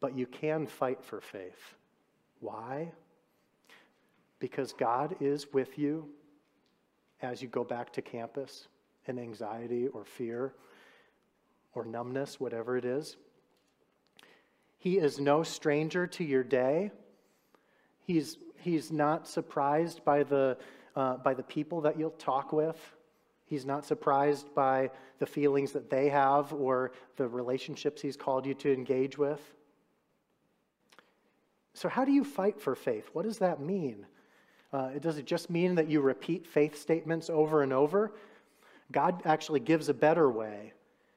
But 0.00 0.16
you 0.16 0.26
can 0.26 0.66
fight 0.66 1.04
for 1.04 1.20
faith. 1.20 1.76
Why? 2.40 2.90
Because 4.42 4.72
God 4.72 5.14
is 5.20 5.46
with 5.52 5.78
you 5.78 6.08
as 7.22 7.40
you 7.40 7.46
go 7.46 7.62
back 7.62 7.92
to 7.92 8.02
campus 8.02 8.66
in 9.06 9.16
anxiety 9.16 9.86
or 9.86 10.04
fear 10.04 10.52
or 11.76 11.84
numbness, 11.84 12.40
whatever 12.40 12.76
it 12.76 12.84
is. 12.84 13.16
He 14.78 14.98
is 14.98 15.20
no 15.20 15.44
stranger 15.44 16.08
to 16.08 16.24
your 16.24 16.42
day. 16.42 16.90
He's, 18.04 18.36
he's 18.58 18.90
not 18.90 19.28
surprised 19.28 20.04
by 20.04 20.24
the 20.24 20.58
uh, 20.96 21.18
by 21.18 21.34
the 21.34 21.44
people 21.44 21.82
that 21.82 21.96
you'll 21.96 22.10
talk 22.10 22.52
with. 22.52 22.76
He's 23.46 23.64
not 23.64 23.84
surprised 23.84 24.52
by 24.56 24.90
the 25.20 25.26
feelings 25.26 25.70
that 25.70 25.88
they 25.88 26.08
have 26.08 26.52
or 26.52 26.90
the 27.16 27.28
relationships 27.28 28.02
he's 28.02 28.16
called 28.16 28.44
you 28.44 28.54
to 28.54 28.72
engage 28.72 29.16
with. 29.16 29.40
So, 31.74 31.88
how 31.88 32.04
do 32.04 32.10
you 32.10 32.24
fight 32.24 32.60
for 32.60 32.74
faith? 32.74 33.08
What 33.12 33.22
does 33.22 33.38
that 33.38 33.60
mean? 33.60 34.04
Uh, 34.72 34.90
it 34.94 35.26
just 35.26 35.50
mean 35.50 35.74
that 35.74 35.88
you 35.88 36.00
repeat 36.00 36.46
faith 36.46 36.78
statements 36.78 37.28
over 37.28 37.62
and 37.62 37.72
over? 37.72 38.12
God 38.90 39.22
actually 39.24 39.60
gives 39.60 39.88
a 39.88 39.94
better 39.94 40.30
way. 40.30 40.72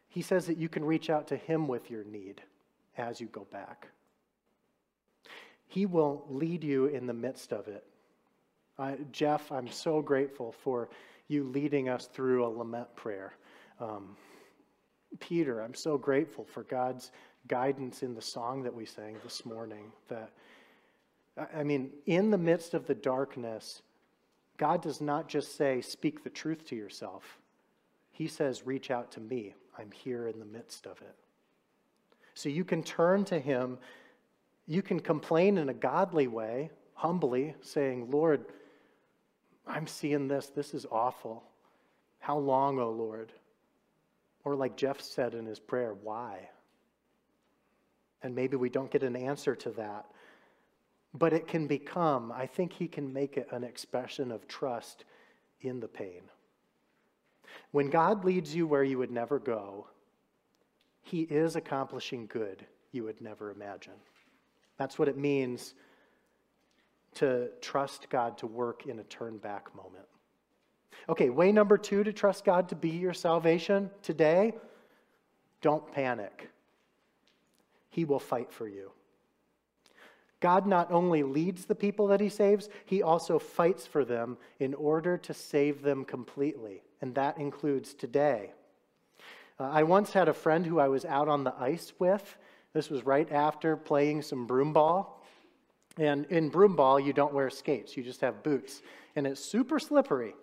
He 0.07 0.21
says 0.21 0.45
that 0.47 0.57
you 0.57 0.69
can 0.69 0.83
reach 0.83 1.09
out 1.09 1.27
to 1.27 1.37
Him 1.37 1.67
with 1.67 1.89
your 1.89 2.03
need 2.03 2.41
as 2.97 3.19
you 3.19 3.27
go 3.27 3.45
back. 3.51 3.87
He 5.67 5.85
will 5.85 6.25
lead 6.29 6.63
you 6.63 6.85
in 6.85 7.05
the 7.05 7.13
midst 7.13 7.51
of 7.51 7.67
it. 7.67 7.85
Uh, 8.77 8.93
Jeff, 9.11 9.51
I'm 9.51 9.67
so 9.67 10.01
grateful 10.01 10.51
for 10.51 10.89
you 11.27 11.43
leading 11.45 11.89
us 11.89 12.07
through 12.07 12.45
a 12.45 12.47
lament 12.47 12.93
prayer. 12.95 13.33
Um, 13.79 14.15
Peter, 15.19 15.61
I'm 15.61 15.73
so 15.73 15.97
grateful 15.97 16.45
for 16.45 16.63
God's 16.63 17.11
guidance 17.47 18.03
in 18.03 18.13
the 18.13 18.21
song 18.21 18.63
that 18.63 18.73
we 18.73 18.85
sang 18.85 19.17
this 19.23 19.45
morning. 19.45 19.91
That, 20.09 20.31
I 21.37 21.63
mean, 21.63 21.91
in 22.05 22.31
the 22.31 22.37
midst 22.37 22.73
of 22.73 22.87
the 22.87 22.95
darkness, 22.95 23.81
God 24.57 24.81
does 24.81 25.01
not 25.01 25.27
just 25.27 25.57
say, 25.57 25.81
speak 25.81 26.23
the 26.23 26.29
truth 26.29 26.65
to 26.67 26.75
yourself. 26.75 27.39
He 28.11 28.27
says, 28.27 28.65
reach 28.65 28.89
out 28.89 29.11
to 29.13 29.19
me. 29.19 29.53
I'm 29.77 29.91
here 29.91 30.27
in 30.27 30.39
the 30.39 30.45
midst 30.45 30.85
of 30.85 31.01
it. 31.01 31.15
So 32.33 32.47
you 32.47 32.63
can 32.63 32.83
turn 32.83 33.25
to 33.25 33.39
Him. 33.39 33.77
You 34.65 34.81
can 34.81 34.99
complain 34.99 35.57
in 35.57 35.67
a 35.67 35.73
godly 35.73 36.27
way, 36.27 36.69
humbly, 36.93 37.55
saying, 37.61 38.09
Lord, 38.11 38.45
I'm 39.67 39.87
seeing 39.87 40.27
this. 40.27 40.47
This 40.47 40.73
is 40.73 40.85
awful. 40.89 41.43
How 42.19 42.37
long, 42.37 42.79
O 42.79 42.83
oh 42.83 42.91
Lord? 42.91 43.33
Or 44.43 44.55
like 44.55 44.77
Jeff 44.77 45.01
said 45.01 45.33
in 45.33 45.45
his 45.45 45.59
prayer, 45.59 45.93
why? 46.01 46.49
And 48.21 48.35
maybe 48.35 48.55
we 48.55 48.69
don't 48.69 48.91
get 48.91 49.03
an 49.03 49.15
answer 49.15 49.55
to 49.55 49.71
that. 49.71 50.05
But 51.17 51.33
it 51.33 51.47
can 51.47 51.65
become, 51.65 52.31
I 52.31 52.45
think 52.45 52.73
he 52.73 52.87
can 52.87 53.11
make 53.11 53.37
it 53.37 53.47
an 53.51 53.63
expression 53.63 54.31
of 54.31 54.47
trust 54.47 55.05
in 55.61 55.79
the 55.79 55.87
pain. 55.87 56.21
When 57.71 57.89
God 57.89 58.25
leads 58.25 58.53
you 58.53 58.67
where 58.67 58.83
you 58.83 58.97
would 58.97 59.11
never 59.11 59.39
go, 59.39 59.87
he 61.01 61.21
is 61.21 61.55
accomplishing 61.55 62.27
good 62.27 62.65
you 62.91 63.03
would 63.03 63.21
never 63.21 63.51
imagine. 63.51 63.93
That's 64.77 64.99
what 64.99 65.07
it 65.07 65.17
means 65.17 65.73
to 67.15 67.49
trust 67.61 68.09
God 68.09 68.37
to 68.39 68.47
work 68.47 68.87
in 68.87 68.99
a 68.99 69.03
turn 69.03 69.37
back 69.37 69.73
moment. 69.75 70.05
Okay, 71.07 71.29
way 71.29 71.51
number 71.51 71.77
two 71.77 72.03
to 72.03 72.11
trust 72.11 72.43
God 72.43 72.67
to 72.69 72.75
be 72.75 72.89
your 72.89 73.13
salvation 73.13 73.89
today 74.01 74.53
don't 75.61 75.91
panic. 75.93 76.49
He 77.89 78.05
will 78.05 78.19
fight 78.19 78.51
for 78.51 78.67
you. 78.67 78.91
God 80.39 80.67
not 80.67 80.91
only 80.91 81.23
leads 81.23 81.65
the 81.65 81.75
people 81.75 82.07
that 82.07 82.21
he 82.21 82.29
saves, 82.29 82.69
he 82.85 83.01
also 83.01 83.39
fights 83.39 83.87
for 83.87 84.05
them 84.05 84.37
in 84.59 84.73
order 84.73 85.17
to 85.17 85.33
save 85.33 85.81
them 85.81 86.05
completely. 86.05 86.83
And 87.01 87.15
that 87.15 87.37
includes 87.37 87.93
today. 87.93 88.51
Uh, 89.59 89.69
I 89.71 89.83
once 89.83 90.11
had 90.11 90.27
a 90.27 90.33
friend 90.33 90.65
who 90.65 90.79
I 90.79 90.87
was 90.87 91.05
out 91.05 91.27
on 91.27 91.43
the 91.43 91.53
ice 91.59 91.93
with. 91.99 92.37
This 92.73 92.89
was 92.89 93.05
right 93.05 93.31
after 93.31 93.77
playing 93.77 94.21
some 94.21 94.45
broom 94.45 94.73
ball. 94.73 95.23
And 95.97 96.25
in 96.25 96.49
broom 96.49 96.75
ball, 96.75 96.99
you 96.99 97.13
don't 97.13 97.33
wear 97.33 97.49
skates, 97.49 97.95
you 97.95 98.03
just 98.03 98.21
have 98.21 98.43
boots. 98.43 98.81
And 99.15 99.25
it's 99.25 99.39
super 99.39 99.79
slippery. 99.79 100.33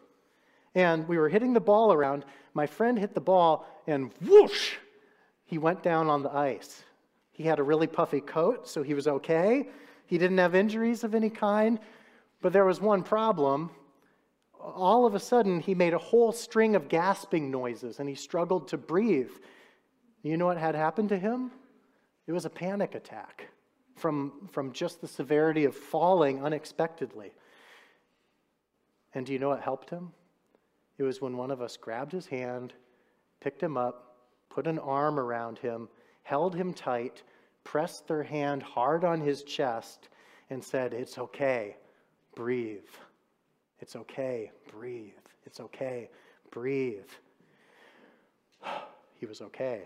And 0.75 1.07
we 1.07 1.19
were 1.19 1.29
hitting 1.29 1.53
the 1.53 1.61
ball 1.61 1.93
around. 1.93 2.25
My 2.55 2.67
friend 2.67 2.99
hit 2.99 3.15
the 3.15 3.21
ball, 3.21 3.67
and 3.87 4.11
whoosh, 4.23 4.77
he 5.45 5.59
went 5.59 5.83
down 5.83 6.09
on 6.09 6.23
the 6.23 6.35
ice. 6.35 6.83
He 7.33 7.45
had 7.45 7.59
a 7.59 7.63
really 7.63 7.87
puffy 7.87 8.21
coat, 8.21 8.69
so 8.69 8.83
he 8.83 8.95
was 8.95 9.09
okay. 9.09 9.69
He 10.07 10.19
didn't 10.19 10.39
have 10.39 10.55
injuries 10.55 11.03
of 11.03 11.15
any 11.15 11.31
kind. 11.31 11.81
But 12.43 12.53
there 12.53 12.65
was 12.65 12.81
one 12.81 13.03
problem. 13.03 13.71
All 14.61 15.07
of 15.07 15.15
a 15.15 15.21
sudden, 15.21 15.61
he 15.61 15.75
made 15.75 15.95
a 15.95 15.99
whole 15.99 16.33
string 16.33 16.77
of 16.77 16.89
gasping 16.89 17.51
noises 17.51 17.99
and 17.99 18.09
he 18.09 18.15
struggled 18.15 18.69
to 18.69 18.77
breathe. 18.77 19.31
You 20.23 20.37
know 20.37 20.47
what 20.47 20.59
had 20.59 20.75
happened 20.75 21.09
to 21.09 21.19
him? 21.19 21.51
It 22.27 22.33
was 22.33 22.45
a 22.45 22.51
panic 22.51 22.95
attack 22.95 23.49
from, 23.97 24.49
from 24.53 24.73
just 24.73 25.01
the 25.01 25.09
severity 25.09 25.65
of 25.65 25.75
falling 25.75 26.45
unexpectedly. 26.45 27.33
And 29.15 29.27
do 29.27 29.33
you 29.33 29.39
know 29.39 29.49
what 29.49 29.61
helped 29.61 29.91
him? 29.91 30.13
It 30.99 31.03
was 31.03 31.21
when 31.21 31.37
one 31.37 31.51
of 31.51 31.61
us 31.61 31.77
grabbed 31.77 32.13
his 32.13 32.27
hand, 32.27 32.73
picked 33.41 33.63
him 33.63 33.77
up, 33.77 34.17
put 34.49 34.67
an 34.67 34.79
arm 34.79 35.19
around 35.19 35.59
him, 35.59 35.89
held 36.23 36.55
him 36.55 36.73
tight, 36.73 37.23
pressed 37.65 38.07
their 38.07 38.23
hand 38.23 38.63
hard 38.63 39.05
on 39.05 39.21
his 39.21 39.43
chest, 39.43 40.09
and 40.51 40.63
said, 40.63 40.95
It's 40.95 41.19
okay, 41.19 41.77
breathe. 42.35 42.81
It's 43.81 43.97
okay, 43.97 44.53
breathe. 44.71 45.13
It's 45.45 45.61
okay, 45.61 46.09
breathe. 46.51 47.09
he 49.15 49.27
was 49.27 49.41
okay. 49.41 49.83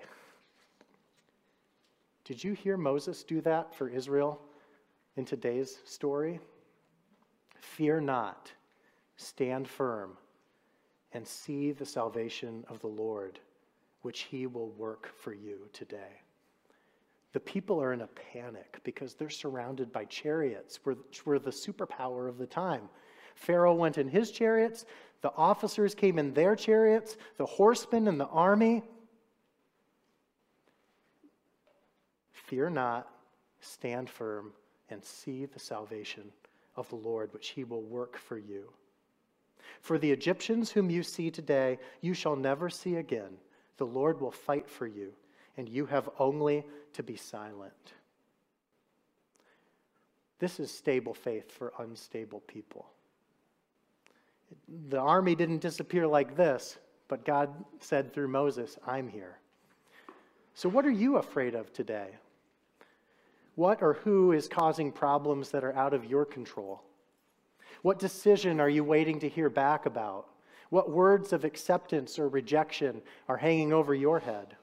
Did 2.25 2.43
you 2.43 2.55
hear 2.55 2.77
Moses 2.77 3.23
do 3.23 3.41
that 3.43 3.75
for 3.75 3.89
Israel 3.89 4.41
in 5.17 5.25
today's 5.25 5.79
story? 5.85 6.41
Fear 7.61 8.01
not, 8.01 8.53
stand 9.17 9.69
firm, 9.69 10.17
and 11.13 11.27
see 11.27 11.73
the 11.73 11.87
salvation 11.87 12.65
of 12.69 12.81
the 12.81 12.89
Lord, 12.89 13.39
which 14.03 14.23
he 14.23 14.47
will 14.47 14.71
work 14.71 15.13
for 15.17 15.33
you 15.33 15.69
today. 15.73 16.21
The 17.37 17.41
people 17.41 17.83
are 17.83 17.93
in 17.93 18.01
a 18.01 18.07
panic 18.33 18.81
because 18.83 19.13
they're 19.13 19.29
surrounded 19.29 19.93
by 19.93 20.07
chariots, 20.07 20.81
which 20.85 21.27
were 21.27 21.39
the 21.39 21.51
superpower 21.51 22.31
of 22.31 22.39
the 22.39 22.47
time. 22.47 22.89
Pharaoh 23.35 23.75
went 23.75 23.99
in 23.99 24.09
his 24.09 24.31
chariots, 24.31 24.87
the 25.21 25.35
officers 25.37 25.95
came 25.95 26.19
in 26.19 26.33
their 26.33 26.57
chariots, 26.57 27.19
the 27.37 27.45
horsemen 27.45 28.09
and 28.09 28.19
the 28.19 28.29
army. 28.29 28.85
Fear 32.33 32.71
not, 32.71 33.07
stand 33.61 34.09
firm, 34.09 34.55
and 34.89 35.05
see 35.05 35.45
the 35.45 35.61
salvation 35.61 36.33
of 36.75 36.89
the 36.89 36.97
Lord, 36.97 37.35
which 37.35 37.49
he 37.49 37.65
will 37.65 37.83
work 37.83 38.17
for 38.17 38.39
you. 38.39 38.73
For 39.83 39.99
the 39.99 40.11
Egyptians 40.11 40.71
whom 40.71 40.89
you 40.89 41.03
see 41.03 41.31
today, 41.31 41.81
you 42.01 42.15
shall 42.15 42.35
never 42.35 42.71
see 42.71 42.97
again. 42.97 43.37
The 43.77 43.85
Lord 43.85 44.23
will 44.23 44.31
fight 44.31 44.71
for 44.71 44.87
you, 44.87 45.13
and 45.59 45.69
you 45.69 45.85
have 45.85 46.09
only 46.19 46.65
to 46.97 47.03
be 47.03 47.17
silent. 47.17 47.93
This 50.39 50.61
is 50.61 50.71
stable 50.71 51.15
faith 51.15 51.51
for 51.51 51.73
unstable 51.79 52.41
people. 52.41 52.87
The 54.89 54.99
army 54.99 55.35
didn't 55.35 55.61
disappear 55.61 56.07
like 56.07 56.37
this, 56.37 56.79
but 57.09 57.25
God 57.25 57.51
said 57.81 58.13
through 58.13 58.29
Moses, 58.29 58.79
I'm 58.87 59.09
here. 59.09 59.39
So, 60.55 60.69
what 60.69 60.87
are 60.87 60.91
you 60.91 61.17
afraid 61.17 61.55
of 61.55 61.73
today? 61.73 62.09
What 63.57 63.83
or 63.83 63.95
who 63.95 64.33
is 64.33 64.49
causing 64.49 64.93
problems 64.93 65.51
that 65.51 65.65
are 65.65 65.75
out 65.75 65.95
of 65.95 66.05
your 66.05 66.25
control? 66.25 66.83
What 67.83 67.99
decision 67.99 68.61
are 68.61 68.69
you 68.69 68.85
waiting 68.85 69.21
to 69.21 69.29
hear 69.29 69.51
back 69.51 69.87
about? 69.87 70.29
What 70.71 70.91
words 70.91 71.33
of 71.33 71.45
acceptance 71.45 72.19
or 72.19 72.29
rejection 72.29 73.03
are 73.29 73.37
hanging 73.37 73.73
over 73.73 73.95
your 73.95 74.19
head? 74.19 74.57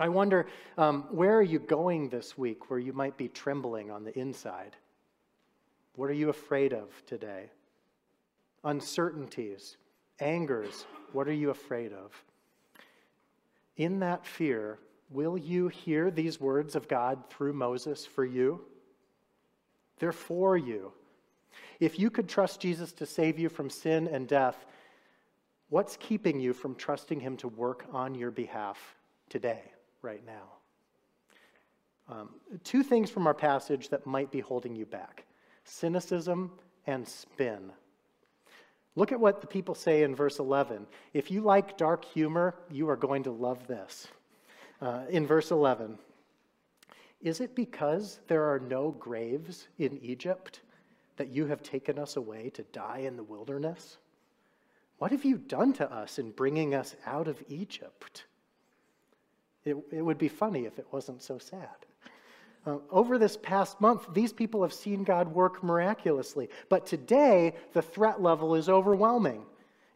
I 0.00 0.08
wonder, 0.08 0.46
um, 0.78 1.04
where 1.10 1.36
are 1.36 1.42
you 1.42 1.58
going 1.58 2.08
this 2.08 2.38
week 2.38 2.70
where 2.70 2.78
you 2.78 2.94
might 2.94 3.18
be 3.18 3.28
trembling 3.28 3.90
on 3.90 4.02
the 4.02 4.18
inside? 4.18 4.74
What 5.94 6.08
are 6.08 6.14
you 6.14 6.30
afraid 6.30 6.72
of 6.72 6.88
today? 7.04 7.50
Uncertainties, 8.64 9.76
angers, 10.18 10.86
what 11.12 11.28
are 11.28 11.34
you 11.34 11.50
afraid 11.50 11.92
of? 11.92 12.12
In 13.76 14.00
that 14.00 14.24
fear, 14.24 14.78
will 15.10 15.36
you 15.36 15.68
hear 15.68 16.10
these 16.10 16.40
words 16.40 16.74
of 16.76 16.88
God 16.88 17.22
through 17.28 17.52
Moses 17.52 18.06
for 18.06 18.24
you? 18.24 18.64
They're 19.98 20.12
for 20.12 20.56
you. 20.56 20.92
If 21.78 21.98
you 21.98 22.08
could 22.08 22.28
trust 22.28 22.58
Jesus 22.58 22.92
to 22.94 23.04
save 23.04 23.38
you 23.38 23.50
from 23.50 23.68
sin 23.68 24.08
and 24.08 24.26
death, 24.26 24.64
what's 25.68 25.98
keeping 25.98 26.40
you 26.40 26.54
from 26.54 26.74
trusting 26.74 27.20
him 27.20 27.36
to 27.38 27.48
work 27.48 27.84
on 27.92 28.14
your 28.14 28.30
behalf 28.30 28.96
today, 29.28 29.60
right 30.02 30.24
now? 30.26 30.52
Um, 32.08 32.30
two 32.64 32.82
things 32.82 33.10
from 33.10 33.26
our 33.26 33.34
passage 33.34 33.88
that 33.90 34.06
might 34.06 34.30
be 34.30 34.40
holding 34.40 34.74
you 34.74 34.86
back 34.86 35.24
cynicism 35.64 36.50
and 36.86 37.06
spin. 37.06 37.70
Look 38.96 39.12
at 39.12 39.20
what 39.20 39.40
the 39.40 39.46
people 39.46 39.74
say 39.74 40.02
in 40.02 40.16
verse 40.16 40.40
11. 40.40 40.86
If 41.14 41.30
you 41.30 41.42
like 41.42 41.78
dark 41.78 42.04
humor, 42.04 42.56
you 42.70 42.88
are 42.88 42.96
going 42.96 43.22
to 43.24 43.30
love 43.30 43.66
this. 43.68 44.08
Uh, 44.80 45.02
in 45.10 45.26
verse 45.26 45.50
11, 45.50 45.98
is 47.20 47.40
it 47.40 47.54
because 47.54 48.18
there 48.26 48.44
are 48.44 48.58
no 48.58 48.90
graves 48.92 49.68
in 49.78 49.98
Egypt 49.98 50.60
that 51.16 51.28
you 51.28 51.46
have 51.46 51.62
taken 51.62 51.98
us 51.98 52.16
away 52.16 52.50
to 52.50 52.62
die 52.72 53.00
in 53.00 53.16
the 53.16 53.22
wilderness? 53.22 53.98
What 54.98 55.12
have 55.12 55.24
you 55.24 55.36
done 55.36 55.72
to 55.74 55.92
us 55.92 56.18
in 56.18 56.30
bringing 56.30 56.74
us 56.74 56.96
out 57.06 57.28
of 57.28 57.42
Egypt? 57.48 58.24
It, 59.64 59.76
it 59.92 60.02
would 60.02 60.18
be 60.18 60.28
funny 60.28 60.64
if 60.64 60.78
it 60.78 60.86
wasn't 60.90 61.22
so 61.22 61.38
sad. 61.38 61.68
Uh, 62.66 62.78
over 62.90 63.18
this 63.18 63.38
past 63.38 63.80
month, 63.80 64.06
these 64.12 64.32
people 64.32 64.62
have 64.62 64.72
seen 64.72 65.02
God 65.02 65.28
work 65.28 65.62
miraculously. 65.64 66.48
But 66.68 66.86
today, 66.86 67.54
the 67.72 67.82
threat 67.82 68.22
level 68.22 68.54
is 68.54 68.68
overwhelming. 68.68 69.44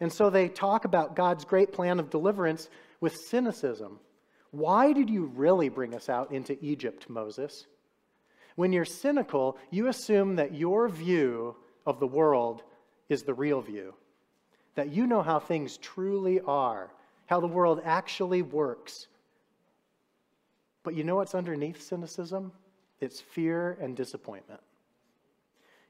And 0.01 0.13
so 0.13 0.31
they 0.31 0.49
talk 0.49 0.85
about 0.85 1.17
God's 1.17 1.45
great 1.45 1.73
plan 1.73 2.01
of 2.01 2.11
deliverance 2.11 2.69
with 3.01 3.17
cynicism. 3.17 4.01
Why 4.51 4.93
did 4.93 5.11
you 5.11 5.27
really 5.35 5.69
bring 5.69 5.95
us 5.95 6.09
out 6.09 6.33
into 6.33 6.57
Egypt, 6.65 7.11
Moses? 7.11 7.67
When 8.57 8.73
you're 8.73 8.85
cynical, 8.85 9.59
you 9.71 9.89
assume 9.89 10.37
that 10.37 10.55
your 10.55 10.89
view 10.89 11.57
of 11.87 12.01
the 12.01 12.07
world 12.07 12.63
is 13.09 13.23
the 13.23 13.35
real 13.35 13.61
view, 13.61 13.95
that 14.75 14.91
you 14.91 15.07
know 15.07 15.23
how 15.23 15.39
things 15.39 15.77
truly 15.79 16.41
are, 16.41 16.93
how 17.27 17.41
the 17.41 17.47
world 17.47 17.83
actually 17.85 18.43
works. 18.43 19.09
But 20.85 20.95
you 20.95 21.03
know 21.03 21.17
what's 21.17 21.35
underneath 21.35 21.83
cynicism? 21.83 22.53
It's 23.01 23.21
fear 23.21 23.77
and 23.81 23.97
disappointment. 23.97 24.61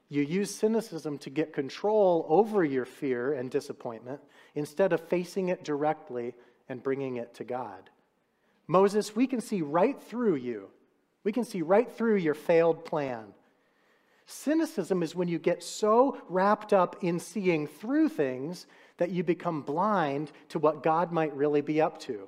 You 0.09 0.21
use 0.21 0.53
cynicism 0.53 1.17
to 1.19 1.29
get 1.29 1.53
control 1.53 2.25
over 2.29 2.63
your 2.63 2.85
fear 2.85 3.33
and 3.33 3.51
disappointment 3.51 4.21
instead 4.55 4.93
of 4.93 5.07
facing 5.07 5.49
it 5.49 5.63
directly 5.63 6.33
and 6.69 6.81
bringing 6.81 7.17
it 7.17 7.33
to 7.35 7.43
God. 7.43 7.89
Moses, 8.67 9.15
we 9.15 9.27
can 9.27 9.41
see 9.41 9.61
right 9.61 10.01
through 10.01 10.35
you. 10.35 10.69
We 11.23 11.31
can 11.31 11.43
see 11.43 11.61
right 11.61 11.91
through 11.91 12.17
your 12.17 12.33
failed 12.33 12.85
plan. 12.85 13.25
Cynicism 14.27 15.03
is 15.03 15.15
when 15.15 15.27
you 15.27 15.37
get 15.37 15.61
so 15.61 16.19
wrapped 16.29 16.73
up 16.73 16.97
in 17.03 17.19
seeing 17.19 17.67
through 17.67 18.09
things 18.09 18.65
that 18.97 19.11
you 19.11 19.23
become 19.23 19.61
blind 19.61 20.31
to 20.49 20.59
what 20.59 20.83
God 20.83 21.11
might 21.11 21.35
really 21.35 21.61
be 21.61 21.81
up 21.81 21.99
to. 22.01 22.27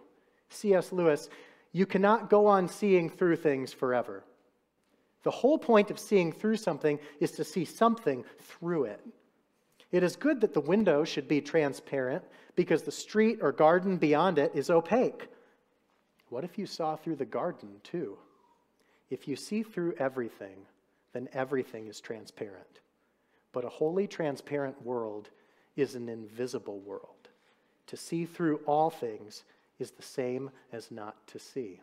C.S. 0.49 0.91
Lewis, 0.91 1.29
you 1.71 1.85
cannot 1.85 2.29
go 2.29 2.47
on 2.47 2.67
seeing 2.67 3.09
through 3.09 3.37
things 3.37 3.73
forever. 3.73 4.23
The 5.23 5.31
whole 5.31 5.57
point 5.57 5.91
of 5.91 5.99
seeing 5.99 6.31
through 6.31 6.57
something 6.57 6.99
is 7.19 7.31
to 7.33 7.43
see 7.43 7.65
something 7.65 8.23
through 8.39 8.85
it. 8.85 9.01
It 9.91 10.03
is 10.03 10.15
good 10.15 10.41
that 10.41 10.53
the 10.53 10.61
window 10.61 11.03
should 11.03 11.27
be 11.27 11.41
transparent 11.41 12.23
because 12.55 12.83
the 12.83 12.91
street 12.91 13.39
or 13.41 13.51
garden 13.51 13.97
beyond 13.97 14.37
it 14.37 14.51
is 14.53 14.69
opaque. 14.69 15.27
What 16.29 16.43
if 16.43 16.57
you 16.57 16.65
saw 16.65 16.95
through 16.95 17.15
the 17.15 17.25
garden 17.25 17.69
too? 17.83 18.17
If 19.09 19.27
you 19.27 19.35
see 19.35 19.63
through 19.63 19.95
everything, 19.97 20.57
then 21.13 21.29
everything 21.33 21.87
is 21.87 22.01
transparent. 22.01 22.81
But 23.53 23.63
a 23.63 23.69
wholly 23.69 24.07
transparent 24.07 24.85
world 24.85 25.29
is 25.75 25.95
an 25.95 26.09
invisible 26.09 26.79
world. 26.79 27.29
To 27.87 27.97
see 27.97 28.25
through 28.25 28.57
all 28.65 28.89
things 28.89 29.43
is 29.79 29.91
the 29.91 30.03
same 30.03 30.49
as 30.71 30.91
not 30.91 31.15
to 31.27 31.39
see. 31.39 31.81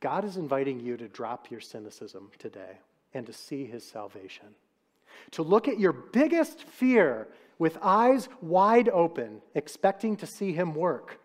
God 0.00 0.24
is 0.24 0.36
inviting 0.36 0.80
you 0.80 0.96
to 0.96 1.08
drop 1.08 1.50
your 1.50 1.60
cynicism 1.60 2.30
today 2.38 2.78
and 3.12 3.26
to 3.26 3.32
see 3.32 3.64
his 3.66 3.84
salvation. 3.84 4.46
To 5.32 5.42
look 5.42 5.68
at 5.68 5.78
your 5.78 5.92
biggest 5.92 6.62
fear 6.62 7.28
with 7.58 7.76
eyes 7.82 8.28
wide 8.40 8.88
open, 8.88 9.42
expecting 9.54 10.16
to 10.16 10.26
see 10.26 10.52
him 10.52 10.74
work. 10.74 11.20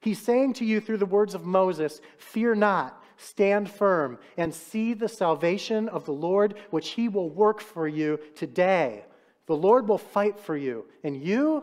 He's 0.00 0.20
saying 0.20 0.54
to 0.54 0.64
you 0.64 0.80
through 0.80 0.98
the 0.98 1.06
words 1.06 1.34
of 1.34 1.46
Moses 1.46 2.00
Fear 2.18 2.56
not, 2.56 3.00
stand 3.16 3.70
firm, 3.70 4.18
and 4.36 4.52
see 4.52 4.94
the 4.94 5.08
salvation 5.08 5.88
of 5.88 6.04
the 6.04 6.12
Lord, 6.12 6.54
which 6.70 6.90
he 6.90 7.08
will 7.08 7.30
work 7.30 7.60
for 7.60 7.86
you 7.86 8.18
today. 8.34 9.04
The 9.46 9.56
Lord 9.56 9.86
will 9.86 9.98
fight 9.98 10.40
for 10.40 10.56
you, 10.56 10.86
and 11.04 11.22
you, 11.22 11.62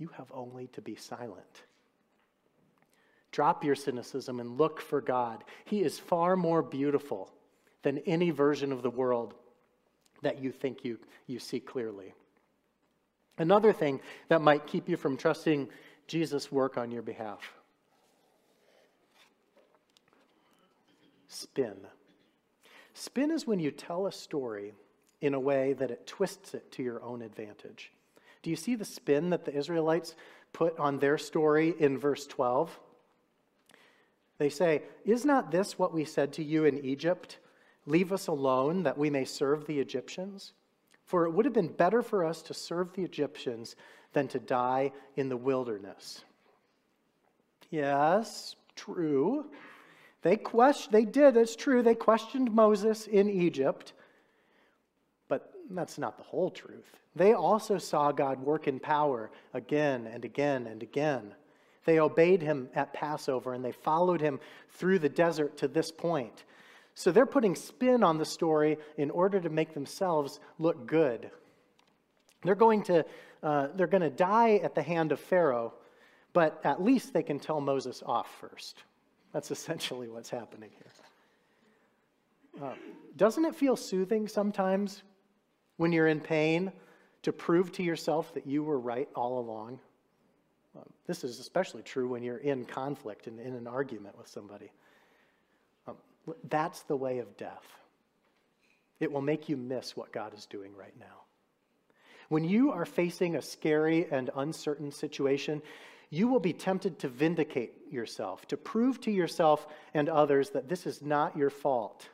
you 0.00 0.10
have 0.16 0.32
only 0.32 0.66
to 0.68 0.80
be 0.80 0.96
silent. 0.96 1.62
Drop 3.30 3.62
your 3.62 3.76
cynicism 3.76 4.40
and 4.40 4.58
look 4.58 4.80
for 4.80 5.00
God. 5.00 5.44
He 5.64 5.82
is 5.82 5.98
far 5.98 6.36
more 6.36 6.62
beautiful 6.62 7.30
than 7.82 7.98
any 7.98 8.30
version 8.30 8.72
of 8.72 8.82
the 8.82 8.90
world 8.90 9.34
that 10.22 10.42
you 10.42 10.50
think 10.50 10.84
you, 10.84 10.98
you 11.26 11.38
see 11.38 11.60
clearly. 11.60 12.14
Another 13.38 13.72
thing 13.72 14.00
that 14.28 14.42
might 14.42 14.66
keep 14.66 14.88
you 14.88 14.96
from 14.96 15.16
trusting 15.16 15.68
Jesus' 16.06 16.50
work 16.50 16.76
on 16.76 16.90
your 16.90 17.02
behalf 17.02 17.40
spin. 21.28 21.76
Spin 22.92 23.30
is 23.30 23.46
when 23.46 23.60
you 23.60 23.70
tell 23.70 24.06
a 24.06 24.12
story 24.12 24.74
in 25.20 25.32
a 25.32 25.40
way 25.40 25.72
that 25.74 25.90
it 25.90 26.06
twists 26.06 26.54
it 26.54 26.72
to 26.72 26.82
your 26.82 27.00
own 27.02 27.22
advantage. 27.22 27.92
Do 28.42 28.50
you 28.50 28.56
see 28.56 28.74
the 28.74 28.84
spin 28.84 29.30
that 29.30 29.44
the 29.44 29.54
Israelites 29.54 30.14
put 30.52 30.78
on 30.78 30.98
their 30.98 31.18
story 31.18 31.74
in 31.78 31.98
verse 31.98 32.26
12? 32.26 32.78
They 34.38 34.48
say, 34.48 34.82
Is 35.04 35.24
not 35.24 35.50
this 35.50 35.78
what 35.78 35.92
we 35.92 36.04
said 36.04 36.32
to 36.34 36.44
you 36.44 36.64
in 36.64 36.84
Egypt? 36.84 37.38
Leave 37.86 38.12
us 38.12 38.26
alone 38.26 38.84
that 38.84 38.98
we 38.98 39.10
may 39.10 39.24
serve 39.24 39.66
the 39.66 39.78
Egyptians? 39.80 40.52
For 41.04 41.26
it 41.26 41.30
would 41.32 41.44
have 41.44 41.54
been 41.54 41.68
better 41.68 42.02
for 42.02 42.24
us 42.24 42.40
to 42.42 42.54
serve 42.54 42.92
the 42.92 43.02
Egyptians 43.02 43.76
than 44.12 44.28
to 44.28 44.38
die 44.38 44.92
in 45.16 45.28
the 45.28 45.36
wilderness. 45.36 46.24
Yes, 47.70 48.56
true. 48.76 49.46
They 50.22 50.36
questioned, 50.36 50.92
they 50.92 51.04
did, 51.04 51.36
it's 51.36 51.56
true, 51.56 51.82
they 51.82 51.94
questioned 51.94 52.52
Moses 52.52 53.06
in 53.06 53.28
Egypt, 53.28 53.92
that's 55.76 55.98
not 55.98 56.16
the 56.16 56.24
whole 56.24 56.50
truth. 56.50 56.98
They 57.16 57.32
also 57.32 57.78
saw 57.78 58.12
God 58.12 58.40
work 58.40 58.68
in 58.68 58.78
power 58.78 59.30
again 59.54 60.06
and 60.06 60.24
again 60.24 60.66
and 60.66 60.82
again. 60.82 61.34
They 61.84 61.98
obeyed 61.98 62.42
him 62.42 62.68
at 62.74 62.92
Passover 62.92 63.54
and 63.54 63.64
they 63.64 63.72
followed 63.72 64.20
him 64.20 64.38
through 64.70 64.98
the 64.98 65.08
desert 65.08 65.56
to 65.58 65.68
this 65.68 65.90
point. 65.90 66.44
So 66.94 67.10
they're 67.10 67.26
putting 67.26 67.54
spin 67.54 68.02
on 68.02 68.18
the 68.18 68.24
story 68.24 68.78
in 68.96 69.10
order 69.10 69.40
to 69.40 69.48
make 69.48 69.74
themselves 69.74 70.40
look 70.58 70.86
good. 70.86 71.30
They're 72.42 72.54
going 72.54 72.82
to, 72.84 73.04
uh, 73.42 73.68
they're 73.74 73.86
going 73.86 74.02
to 74.02 74.10
die 74.10 74.56
at 74.56 74.74
the 74.74 74.82
hand 74.82 75.12
of 75.12 75.20
Pharaoh, 75.20 75.72
but 76.32 76.60
at 76.64 76.82
least 76.82 77.12
they 77.12 77.22
can 77.22 77.38
tell 77.38 77.60
Moses 77.60 78.02
off 78.04 78.28
first. 78.40 78.82
That's 79.32 79.50
essentially 79.50 80.08
what's 80.08 80.30
happening 80.30 80.70
here. 80.70 80.86
Uh, 82.62 82.74
doesn't 83.16 83.44
it 83.44 83.54
feel 83.54 83.76
soothing 83.76 84.26
sometimes 84.26 85.02
when 85.80 85.92
you're 85.92 86.08
in 86.08 86.20
pain 86.20 86.70
to 87.22 87.32
prove 87.32 87.72
to 87.72 87.82
yourself 87.82 88.34
that 88.34 88.46
you 88.46 88.62
were 88.62 88.78
right 88.78 89.08
all 89.16 89.38
along? 89.38 89.80
Um, 90.76 90.84
this 91.06 91.24
is 91.24 91.40
especially 91.40 91.80
true 91.80 92.06
when 92.06 92.22
you're 92.22 92.36
in 92.36 92.66
conflict 92.66 93.28
and 93.28 93.40
in 93.40 93.54
an 93.54 93.66
argument 93.66 94.18
with 94.18 94.28
somebody. 94.28 94.70
Um, 95.88 95.96
that's 96.50 96.82
the 96.82 96.96
way 96.96 97.18
of 97.20 97.34
death. 97.38 97.64
It 99.00 99.10
will 99.10 99.22
make 99.22 99.48
you 99.48 99.56
miss 99.56 99.96
what 99.96 100.12
God 100.12 100.34
is 100.36 100.44
doing 100.44 100.76
right 100.76 100.92
now. 101.00 101.22
When 102.28 102.44
you 102.44 102.72
are 102.72 102.84
facing 102.84 103.36
a 103.36 103.42
scary 103.42 104.06
and 104.10 104.28
uncertain 104.36 104.92
situation, 104.92 105.62
you 106.10 106.28
will 106.28 106.40
be 106.40 106.52
tempted 106.52 106.98
to 106.98 107.08
vindicate 107.08 107.72
yourself, 107.90 108.46
to 108.48 108.58
prove 108.58 109.00
to 109.00 109.10
yourself 109.10 109.66
and 109.94 110.10
others 110.10 110.50
that 110.50 110.68
this 110.68 110.86
is 110.86 111.00
not 111.00 111.38
your 111.38 111.48
fault. 111.48 112.10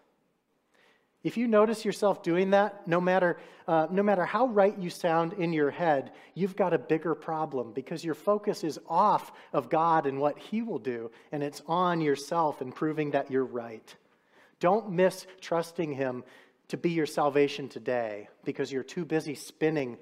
If 1.23 1.37
you 1.37 1.49
notice 1.49 1.85
yourself 1.85 2.23
doing 2.23 2.51
that, 2.51 2.87
no 2.87 3.01
matter, 3.01 3.39
uh, 3.67 3.89
no 3.91 4.03
matter 4.03 4.25
how 4.25 4.47
right 4.47 4.79
you 4.79 4.91
sound 4.91 5.33
in 5.33 5.53
your 5.53 5.71
head, 5.71 6.13
you've 6.35 6.55
got 6.55 6.73
a 6.73 6.79
bigger 6.79 7.15
problem 7.15 7.73
because 7.73 8.05
your 8.05 8.15
focus 8.15 8.63
is 8.63 8.79
off 8.89 9.33
of 9.53 9.69
God 9.69 10.07
and 10.07 10.21
what 10.21 10.39
He 10.39 10.63
will 10.63 10.79
do, 10.79 11.11
and 11.33 11.43
it's 11.43 11.63
on 11.67 12.01
yourself 12.01 12.61
and 12.61 12.75
proving 12.75 13.11
that 13.11 13.31
you're 13.31 13.45
right. 13.45 13.95
Don't 14.61 14.91
miss 14.91 15.27
trusting 15.41 15.93
Him 15.93 16.23
to 16.69 16.77
be 16.77 16.91
your 16.91 17.07
salvation 17.07 17.69
today 17.69 18.29
because 18.45 18.71
you're 18.71 18.83
too 18.83 19.05
busy 19.05 19.35
spinning 19.35 19.99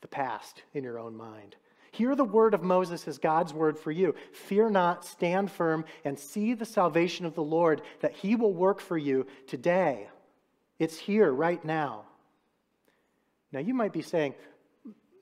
the 0.00 0.08
past 0.08 0.62
in 0.74 0.84
your 0.84 0.98
own 0.98 1.16
mind. 1.16 1.56
Hear 1.92 2.14
the 2.14 2.24
word 2.24 2.54
of 2.54 2.62
Moses 2.62 3.08
as 3.08 3.18
God's 3.18 3.52
word 3.52 3.78
for 3.78 3.90
you. 3.90 4.14
Fear 4.32 4.70
not, 4.70 5.04
stand 5.04 5.50
firm, 5.50 5.84
and 6.04 6.18
see 6.18 6.54
the 6.54 6.64
salvation 6.64 7.24
of 7.24 7.34
the 7.34 7.42
Lord 7.42 7.82
that 8.00 8.12
He 8.12 8.36
will 8.36 8.52
work 8.52 8.80
for 8.80 8.98
you 8.98 9.26
today. 9.46 10.08
It's 10.78 10.96
here 10.96 11.30
right 11.30 11.64
now. 11.64 12.04
Now, 13.52 13.60
you 13.60 13.74
might 13.74 13.92
be 13.92 14.02
saying, 14.02 14.34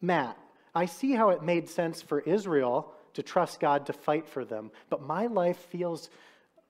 Matt, 0.01 0.37
I 0.75 0.87
see 0.87 1.12
how 1.12 1.31
it 1.31 1.42
made 1.42 1.69
sense 1.69 2.03
for 2.03 2.21
Israel 2.21 2.92
to 3.14 3.23
trust 3.23 3.61
God 3.61 3.87
to 3.87 3.92
fight 3.92 4.29
for 4.29 4.45
them, 4.45 4.71
but 4.90 5.03
my 5.03 5.27
life 5.27 5.59
feels 5.71 6.11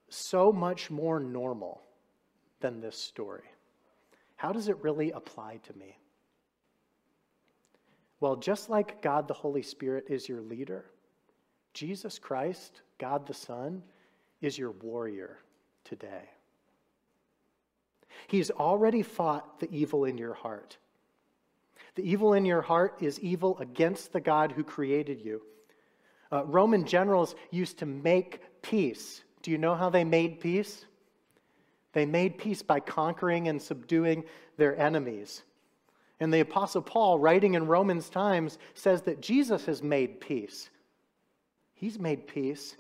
so 0.09 0.53
much 0.53 0.91
more 0.91 1.19
normal 1.19 1.83
than 2.61 2.81
this 2.81 2.97
story. 2.97 3.43
How 4.37 4.53
does 4.53 4.69
it 4.69 4.83
really 4.83 5.11
apply 5.11 5.59
to 5.65 5.77
me? 5.77 5.99
Well, 8.21 8.37
just 8.37 8.71
like 8.71 9.03
God 9.03 9.29
the 9.29 9.35
Holy 9.35 9.63
Spirit 9.63 10.07
is 10.09 10.29
your 10.29 10.41
leader, 10.41 10.85
Jesus 11.75 12.19
Christ, 12.19 12.81
God 12.99 13.27
the 13.27 13.35
Son, 13.35 13.83
is 14.41 14.57
your 14.57 14.71
warrior 14.71 15.39
today. 15.85 16.31
He's 18.29 18.51
already 18.51 19.03
fought 19.03 19.61
the 19.61 19.71
evil 19.71 20.05
in 20.05 20.19
your 20.19 20.35
heart. 20.35 20.79
The 21.95 22.09
evil 22.09 22.35
in 22.35 22.45
your 22.45 22.63
heart 22.63 22.99
is 23.01 23.19
evil 23.21 23.59
against 23.59 24.13
the 24.13 24.21
God 24.21 24.53
who 24.53 24.65
created 24.65 25.21
you. 25.21 25.43
Uh, 26.33 26.45
Roman 26.45 26.85
generals 26.85 27.35
used 27.51 27.79
to 27.79 27.87
make 27.87 28.41
peace. 28.63 29.23
Do 29.43 29.51
you 29.51 29.59
know 29.59 29.75
how 29.75 29.91
they 29.91 30.05
made 30.05 30.41
peace? 30.41 30.85
They 31.93 32.05
made 32.05 32.37
peace 32.37 32.63
by 32.63 32.81
conquering 32.81 33.49
and 33.49 33.61
subduing 33.61 34.25
their 34.59 34.79
enemies. 34.79 35.43
And 36.21 36.33
the 36.33 36.41
Apostle 36.41 36.83
Paul, 36.83 37.19
writing 37.19 37.55
in 37.55 37.67
Romans 37.67 38.09
times, 38.09 38.59
says 38.75 39.03
that 39.03 39.23
Jesus 39.23 39.67
has 39.67 39.83
made 39.83 40.21
peace. 40.21 40.71
He's 41.75 41.99
made 41.99 42.27
peace 42.27 42.77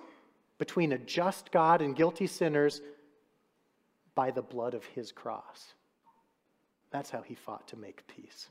between 0.58 0.92
a 0.92 0.98
just 0.98 1.52
God 1.52 1.82
and 1.82 1.94
guilty 1.94 2.26
sinners 2.26 2.80
by 4.16 4.32
the 4.32 4.42
blood 4.42 4.74
of 4.74 4.84
his 4.86 5.12
cross. 5.12 5.74
That's 6.90 7.10
how 7.10 7.22
he 7.22 7.36
fought 7.36 7.68
to 7.68 7.76
make 7.76 8.08
peace. 8.08 8.48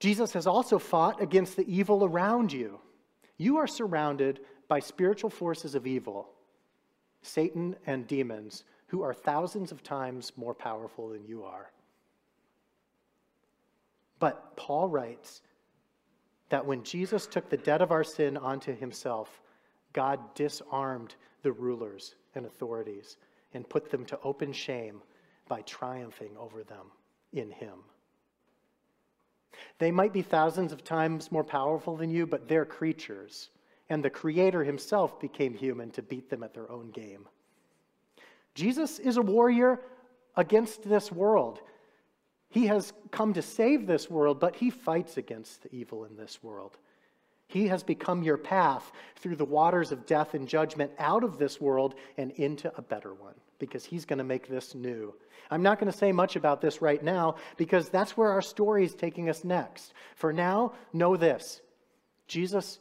Jesus 0.00 0.32
has 0.32 0.46
also 0.46 0.78
fought 0.78 1.22
against 1.22 1.56
the 1.56 1.72
evil 1.72 2.04
around 2.04 2.52
you. 2.52 2.80
You 3.36 3.58
are 3.58 3.66
surrounded 3.66 4.40
by 4.66 4.80
spiritual 4.80 5.30
forces 5.30 5.74
of 5.74 5.86
evil, 5.86 6.30
Satan 7.22 7.76
and 7.86 8.06
demons, 8.06 8.64
who 8.86 9.02
are 9.02 9.14
thousands 9.14 9.70
of 9.70 9.82
times 9.82 10.32
more 10.36 10.54
powerful 10.54 11.10
than 11.10 11.24
you 11.24 11.44
are. 11.44 11.70
But 14.18 14.56
Paul 14.56 14.88
writes 14.88 15.42
that 16.48 16.64
when 16.64 16.82
Jesus 16.82 17.26
took 17.26 17.50
the 17.50 17.56
debt 17.56 17.82
of 17.82 17.92
our 17.92 18.04
sin 18.04 18.36
onto 18.36 18.74
himself, 18.74 19.42
God 19.92 20.34
disarmed 20.34 21.14
the 21.42 21.52
rulers 21.52 22.14
and 22.34 22.46
authorities 22.46 23.16
and 23.54 23.68
put 23.68 23.90
them 23.90 24.04
to 24.06 24.18
open 24.22 24.52
shame 24.52 25.02
by 25.48 25.62
triumphing 25.62 26.36
over 26.38 26.62
them 26.62 26.86
in 27.32 27.50
him. 27.50 27.80
They 29.78 29.90
might 29.90 30.12
be 30.12 30.22
thousands 30.22 30.72
of 30.72 30.84
times 30.84 31.32
more 31.32 31.44
powerful 31.44 31.96
than 31.96 32.10
you, 32.10 32.26
but 32.26 32.48
they're 32.48 32.64
creatures. 32.64 33.50
And 33.88 34.04
the 34.04 34.10
Creator 34.10 34.62
himself 34.62 35.20
became 35.20 35.54
human 35.54 35.90
to 35.92 36.02
beat 36.02 36.30
them 36.30 36.42
at 36.42 36.54
their 36.54 36.70
own 36.70 36.90
game. 36.90 37.26
Jesus 38.54 38.98
is 38.98 39.16
a 39.16 39.22
warrior 39.22 39.80
against 40.36 40.88
this 40.88 41.10
world. 41.10 41.60
He 42.48 42.66
has 42.66 42.92
come 43.10 43.32
to 43.34 43.42
save 43.42 43.86
this 43.86 44.10
world, 44.10 44.40
but 44.40 44.56
he 44.56 44.70
fights 44.70 45.16
against 45.16 45.62
the 45.62 45.74
evil 45.74 46.04
in 46.04 46.16
this 46.16 46.42
world. 46.42 46.76
He 47.50 47.66
has 47.66 47.82
become 47.82 48.22
your 48.22 48.36
path 48.36 48.92
through 49.16 49.34
the 49.34 49.44
waters 49.44 49.90
of 49.90 50.06
death 50.06 50.34
and 50.34 50.46
judgment 50.46 50.92
out 51.00 51.24
of 51.24 51.36
this 51.36 51.60
world 51.60 51.96
and 52.16 52.30
into 52.32 52.72
a 52.76 52.82
better 52.82 53.12
one 53.12 53.34
because 53.58 53.84
he's 53.84 54.04
going 54.04 54.18
to 54.18 54.24
make 54.24 54.46
this 54.46 54.72
new. 54.72 55.12
I'm 55.50 55.60
not 55.60 55.80
going 55.80 55.90
to 55.90 55.98
say 55.98 56.12
much 56.12 56.36
about 56.36 56.60
this 56.60 56.80
right 56.80 57.02
now 57.02 57.34
because 57.56 57.88
that's 57.88 58.16
where 58.16 58.30
our 58.30 58.40
story 58.40 58.84
is 58.84 58.94
taking 58.94 59.28
us 59.28 59.42
next. 59.42 59.94
For 60.14 60.32
now, 60.32 60.74
know 60.92 61.16
this 61.16 61.60
Jesus 62.28 62.78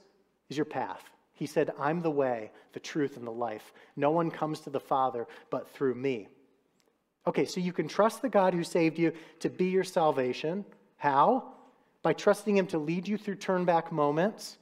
is 0.51 0.57
your 0.57 0.65
path. 0.65 1.03
He 1.33 1.47
said, 1.47 1.71
I'm 1.79 2.03
the 2.03 2.11
way, 2.11 2.51
the 2.73 2.79
truth, 2.79 3.17
and 3.17 3.25
the 3.25 3.31
life. 3.31 3.73
No 3.95 4.11
one 4.11 4.29
comes 4.29 4.59
to 4.61 4.69
the 4.69 4.79
Father 4.79 5.25
but 5.49 5.67
through 5.71 5.95
me. 5.95 6.27
Okay, 7.25 7.45
so 7.45 7.59
you 7.59 7.73
can 7.73 7.87
trust 7.87 8.21
the 8.21 8.29
God 8.29 8.53
who 8.53 8.63
saved 8.63 8.99
you 8.99 9.13
to 9.39 9.49
be 9.49 9.65
your 9.65 9.83
salvation. 9.83 10.63
How? 10.97 11.55
By 12.01 12.13
trusting 12.13 12.55
Him 12.55 12.67
to 12.67 12.77
lead 12.77 13.07
you 13.07 13.17
through 13.17 13.35
turn 13.35 13.65
back 13.65 13.91
moments. 13.91 14.57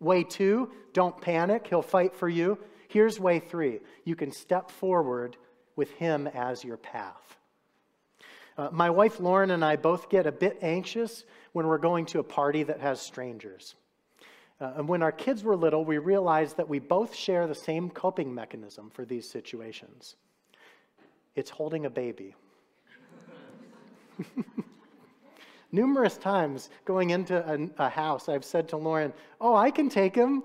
Way 0.00 0.24
two, 0.24 0.70
don't 0.92 1.20
panic, 1.20 1.66
He'll 1.66 1.82
fight 1.82 2.14
for 2.14 2.28
you. 2.28 2.58
Here's 2.88 3.20
way 3.20 3.38
three 3.38 3.80
you 4.04 4.16
can 4.16 4.32
step 4.32 4.70
forward 4.70 5.36
with 5.76 5.90
Him 5.92 6.26
as 6.28 6.64
your 6.64 6.76
path. 6.76 7.36
Uh, 8.56 8.68
my 8.72 8.90
wife 8.90 9.20
Lauren 9.20 9.52
and 9.52 9.64
I 9.64 9.76
both 9.76 10.08
get 10.08 10.26
a 10.26 10.32
bit 10.32 10.58
anxious 10.62 11.24
when 11.52 11.66
we're 11.66 11.78
going 11.78 12.06
to 12.06 12.18
a 12.18 12.24
party 12.24 12.64
that 12.64 12.80
has 12.80 13.00
strangers. 13.00 13.76
Uh, 14.60 14.72
and 14.76 14.88
when 14.88 15.02
our 15.02 15.12
kids 15.12 15.44
were 15.44 15.54
little, 15.54 15.84
we 15.84 15.98
realized 15.98 16.56
that 16.56 16.68
we 16.68 16.80
both 16.80 17.14
share 17.14 17.46
the 17.46 17.54
same 17.54 17.88
coping 17.88 18.34
mechanism 18.34 18.90
for 18.90 19.04
these 19.04 19.28
situations 19.28 20.16
it's 21.38 21.50
holding 21.50 21.86
a 21.86 21.90
baby. 21.90 22.34
Numerous 25.70 26.16
times 26.16 26.70
going 26.84 27.10
into 27.10 27.36
a, 27.36 27.84
a, 27.84 27.88
house, 27.88 28.28
I've 28.28 28.44
said 28.44 28.68
to 28.70 28.76
Lauren, 28.76 29.12
Oh, 29.40 29.54
I 29.54 29.70
can 29.70 29.88
take 29.88 30.14
him. 30.14 30.42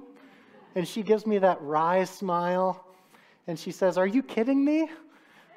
And 0.75 0.87
she 0.87 1.01
gives 1.01 1.25
me 1.25 1.37
that 1.37 1.61
wry 1.61 2.03
smile. 2.03 2.85
And 3.47 3.57
she 3.57 3.71
says, 3.71 3.97
Are 3.97 4.07
you 4.07 4.21
kidding 4.21 4.63
me? 4.63 4.89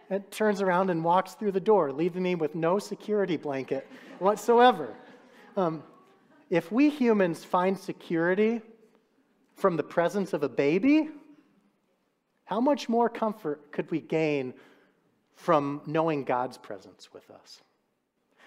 And 0.08 0.28
turns 0.30 0.60
around 0.60 0.90
and 0.90 1.02
walks 1.02 1.34
through 1.34 1.52
the 1.52 1.60
door, 1.60 1.90
leaving 1.92 2.22
me 2.22 2.36
with 2.36 2.54
no 2.54 2.78
security 2.78 3.36
blanket 3.36 3.88
whatsoever. 4.20 4.94
Um, 5.56 5.82
if 6.48 6.70
we 6.70 6.88
humans 6.88 7.44
find 7.44 7.76
security 7.76 8.60
from 9.56 9.76
the 9.76 9.82
presence 9.82 10.32
of 10.32 10.44
a 10.44 10.48
baby, 10.48 11.08
how 12.44 12.60
much 12.60 12.88
more 12.88 13.08
comfort 13.08 13.72
could 13.72 13.90
we 13.90 14.00
gain 14.00 14.54
from 15.34 15.80
knowing 15.86 16.22
God's 16.22 16.56
presence 16.56 17.12
with 17.12 17.28
us? 17.30 17.62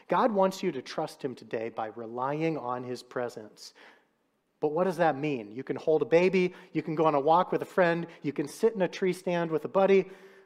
God 0.10 0.32
wants 0.32 0.62
you 0.62 0.72
to 0.74 0.82
trust 0.82 1.24
Him 1.24 1.36
today 1.36 1.70
by 1.70 1.92
relying 1.96 2.58
on 2.58 2.84
His 2.84 3.02
presence. 3.02 3.74
But 4.60 4.74
what 4.74 4.84
does 4.84 4.98
that 4.98 5.18
mean? 5.18 5.52
You 5.52 5.64
can 5.64 5.78
hold 5.78 6.02
a 6.02 6.06
baby, 6.06 6.54
you 6.74 6.82
can 6.82 6.96
go 6.96 7.06
on 7.06 7.16
a 7.16 7.20
walk 7.20 7.52
with 7.52 7.62
a 7.62 7.66
friend, 7.66 8.08
you 8.24 8.34
can 8.34 8.48
sit 8.48 8.76
in 8.76 8.82
a 8.82 8.88
tree 8.88 9.14
stand 9.14 9.50
with 9.50 9.64
a 9.64 9.70
buddy. 9.70 10.06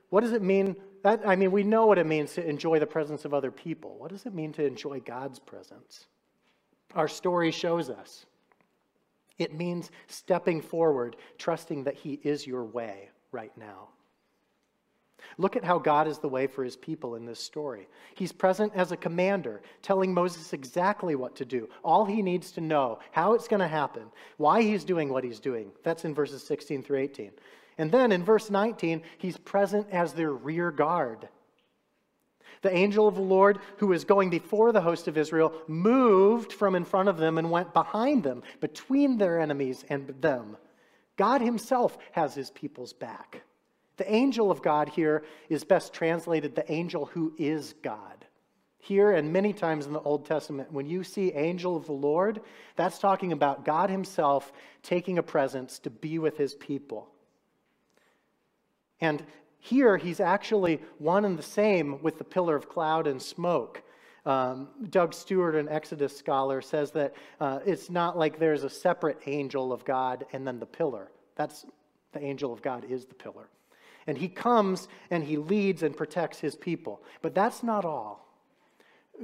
What 0.09 0.21
does 0.21 0.33
it 0.33 0.43
mean? 0.43 0.75
That, 1.01 1.21
I 1.25 1.35
mean, 1.35 1.51
we 1.51 1.63
know 1.63 1.87
what 1.87 1.97
it 1.97 2.05
means 2.05 2.33
to 2.33 2.47
enjoy 2.47 2.79
the 2.79 2.85
presence 2.85 3.25
of 3.25 3.33
other 3.33 3.49
people. 3.49 3.95
What 3.97 4.11
does 4.11 4.25
it 4.25 4.33
mean 4.33 4.53
to 4.53 4.65
enjoy 4.65 4.99
God's 4.99 5.39
presence? 5.39 6.05
Our 6.93 7.07
story 7.07 7.51
shows 7.51 7.89
us. 7.89 8.25
It 9.39 9.53
means 9.53 9.89
stepping 10.07 10.61
forward, 10.61 11.15
trusting 11.37 11.85
that 11.85 11.95
He 11.95 12.19
is 12.23 12.45
your 12.45 12.63
way 12.63 13.09
right 13.31 13.51
now. 13.57 13.89
Look 15.37 15.55
at 15.55 15.63
how 15.63 15.79
God 15.79 16.07
is 16.07 16.19
the 16.19 16.29
way 16.29 16.47
for 16.47 16.63
his 16.63 16.75
people 16.75 17.15
in 17.15 17.25
this 17.25 17.39
story. 17.39 17.87
He's 18.15 18.31
present 18.31 18.73
as 18.75 18.91
a 18.91 18.97
commander, 18.97 19.61
telling 19.81 20.13
Moses 20.13 20.53
exactly 20.53 21.15
what 21.15 21.35
to 21.37 21.45
do, 21.45 21.69
all 21.83 22.05
he 22.05 22.21
needs 22.21 22.51
to 22.51 22.61
know, 22.61 22.99
how 23.11 23.33
it's 23.33 23.47
going 23.47 23.59
to 23.59 23.67
happen, 23.67 24.03
why 24.37 24.61
he's 24.61 24.83
doing 24.83 25.09
what 25.09 25.23
he's 25.23 25.39
doing. 25.39 25.71
That's 25.83 26.05
in 26.05 26.13
verses 26.13 26.43
16 26.43 26.83
through 26.83 26.99
18. 26.99 27.31
And 27.77 27.91
then 27.91 28.11
in 28.11 28.23
verse 28.23 28.49
19, 28.49 29.01
he's 29.17 29.37
present 29.37 29.87
as 29.91 30.13
their 30.13 30.31
rear 30.31 30.71
guard. 30.71 31.27
The 32.61 32.75
angel 32.75 33.07
of 33.07 33.15
the 33.15 33.21
Lord, 33.21 33.59
who 33.77 33.87
was 33.87 34.05
going 34.05 34.29
before 34.29 34.71
the 34.71 34.81
host 34.81 35.07
of 35.07 35.17
Israel, 35.17 35.53
moved 35.67 36.53
from 36.53 36.75
in 36.75 36.85
front 36.85 37.09
of 37.09 37.17
them 37.17 37.37
and 37.37 37.51
went 37.51 37.73
behind 37.73 38.23
them, 38.23 38.43
between 38.61 39.17
their 39.17 39.39
enemies 39.39 39.83
and 39.89 40.07
them. 40.21 40.57
God 41.17 41.41
himself 41.41 41.97
has 42.13 42.33
his 42.33 42.49
people's 42.51 42.93
back. 42.93 43.43
The 43.97 44.11
angel 44.11 44.49
of 44.49 44.61
God 44.61 44.89
here 44.89 45.23
is 45.49 45.63
best 45.63 45.93
translated 45.93 46.55
the 46.55 46.71
angel 46.71 47.05
who 47.05 47.33
is 47.37 47.75
God. 47.83 48.25
Here 48.79 49.11
and 49.11 49.31
many 49.31 49.53
times 49.53 49.85
in 49.85 49.93
the 49.93 50.01
Old 50.01 50.25
Testament, 50.25 50.71
when 50.71 50.87
you 50.87 51.03
see 51.03 51.31
angel 51.31 51.77
of 51.77 51.85
the 51.85 51.93
Lord, 51.93 52.41
that's 52.75 52.99
talking 52.99 53.31
about 53.31 53.63
God 53.63 53.89
Himself 53.89 54.51
taking 54.81 55.17
a 55.17 55.23
presence 55.23 55.79
to 55.79 55.89
be 55.89 56.19
with 56.19 56.37
His 56.37 56.55
people. 56.55 57.07
And 58.99 59.23
here, 59.59 59.95
He's 59.95 60.19
actually 60.19 60.81
one 60.97 61.23
and 61.23 61.37
the 61.39 61.43
same 61.43 62.01
with 62.01 62.17
the 62.17 62.25
pillar 62.25 62.55
of 62.55 62.67
cloud 62.67 63.07
and 63.07 63.21
smoke. 63.21 63.81
Um, 64.25 64.69
Doug 64.89 65.13
Stuart, 65.13 65.55
an 65.55 65.69
Exodus 65.69 66.17
scholar, 66.17 66.61
says 66.61 66.91
that 66.91 67.13
uh, 67.39 67.59
it's 67.65 67.89
not 67.89 68.17
like 68.17 68.39
there's 68.39 68.63
a 68.63 68.69
separate 68.69 69.19
angel 69.27 69.71
of 69.71 69.85
God 69.85 70.25
and 70.33 70.47
then 70.47 70.59
the 70.59 70.65
pillar. 70.65 71.11
That's 71.35 71.65
the 72.11 72.21
angel 72.21 72.51
of 72.51 72.61
God 72.61 72.85
is 72.89 73.05
the 73.05 73.15
pillar. 73.15 73.47
And 74.07 74.17
he 74.17 74.27
comes 74.27 74.87
and 75.09 75.23
he 75.23 75.37
leads 75.37 75.83
and 75.83 75.95
protects 75.95 76.39
his 76.39 76.55
people. 76.55 77.01
But 77.21 77.35
that's 77.35 77.63
not 77.63 77.85
all. 77.85 78.27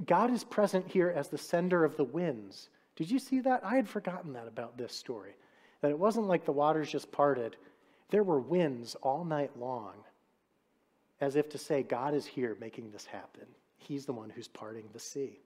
God 0.05 0.31
is 0.31 0.43
present 0.43 0.87
here 0.87 1.09
as 1.15 1.27
the 1.27 1.37
sender 1.37 1.83
of 1.83 1.97
the 1.97 2.03
winds. 2.03 2.69
Did 2.95 3.09
you 3.09 3.19
see 3.19 3.39
that? 3.41 3.61
I 3.63 3.75
had 3.75 3.87
forgotten 3.87 4.33
that 4.33 4.47
about 4.47 4.77
this 4.77 4.93
story. 4.93 5.35
That 5.81 5.91
it 5.91 5.99
wasn't 5.99 6.27
like 6.27 6.45
the 6.45 6.51
waters 6.51 6.91
just 6.91 7.11
parted, 7.11 7.55
there 8.09 8.23
were 8.23 8.39
winds 8.39 8.95
all 8.95 9.23
night 9.23 9.51
long, 9.57 9.93
as 11.21 11.35
if 11.35 11.49
to 11.49 11.57
say, 11.57 11.83
God 11.83 12.13
is 12.13 12.25
here 12.25 12.57
making 12.59 12.91
this 12.91 13.05
happen. 13.05 13.45
He's 13.77 14.05
the 14.05 14.13
one 14.13 14.29
who's 14.29 14.47
parting 14.47 14.85
the 14.93 14.99
sea. 14.99 15.39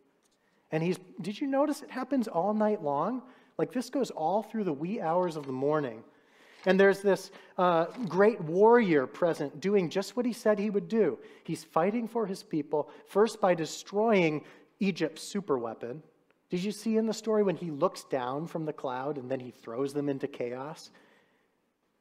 And 0.71 0.81
he's, 0.81 0.97
did 1.21 1.39
you 1.39 1.47
notice 1.47 1.81
it 1.81 1.91
happens 1.91 2.27
all 2.27 2.53
night 2.53 2.83
long? 2.83 3.21
Like 3.57 3.71
this 3.71 3.89
goes 3.89 4.09
all 4.09 4.41
through 4.41 4.63
the 4.63 4.73
wee 4.73 4.99
hours 4.99 5.35
of 5.35 5.45
the 5.45 5.51
morning. 5.51 6.03
And 6.65 6.79
there's 6.79 7.01
this 7.01 7.31
uh, 7.57 7.85
great 8.07 8.39
warrior 8.41 9.05
present 9.05 9.59
doing 9.59 9.89
just 9.89 10.15
what 10.15 10.25
he 10.25 10.33
said 10.33 10.57
he 10.57 10.69
would 10.69 10.87
do. 10.87 11.19
He's 11.43 11.63
fighting 11.63 12.07
for 12.07 12.25
his 12.25 12.41
people, 12.41 12.89
first 13.05 13.41
by 13.41 13.53
destroying 13.53 14.43
Egypt's 14.79 15.21
superweapon. 15.33 16.01
Did 16.49 16.63
you 16.63 16.71
see 16.71 16.97
in 16.97 17.05
the 17.05 17.13
story 17.13 17.43
when 17.43 17.55
he 17.55 17.71
looks 17.71 18.03
down 18.05 18.47
from 18.47 18.65
the 18.65 18.73
cloud 18.73 19.17
and 19.17 19.29
then 19.29 19.39
he 19.39 19.51
throws 19.51 19.93
them 19.93 20.07
into 20.07 20.27
chaos? 20.27 20.91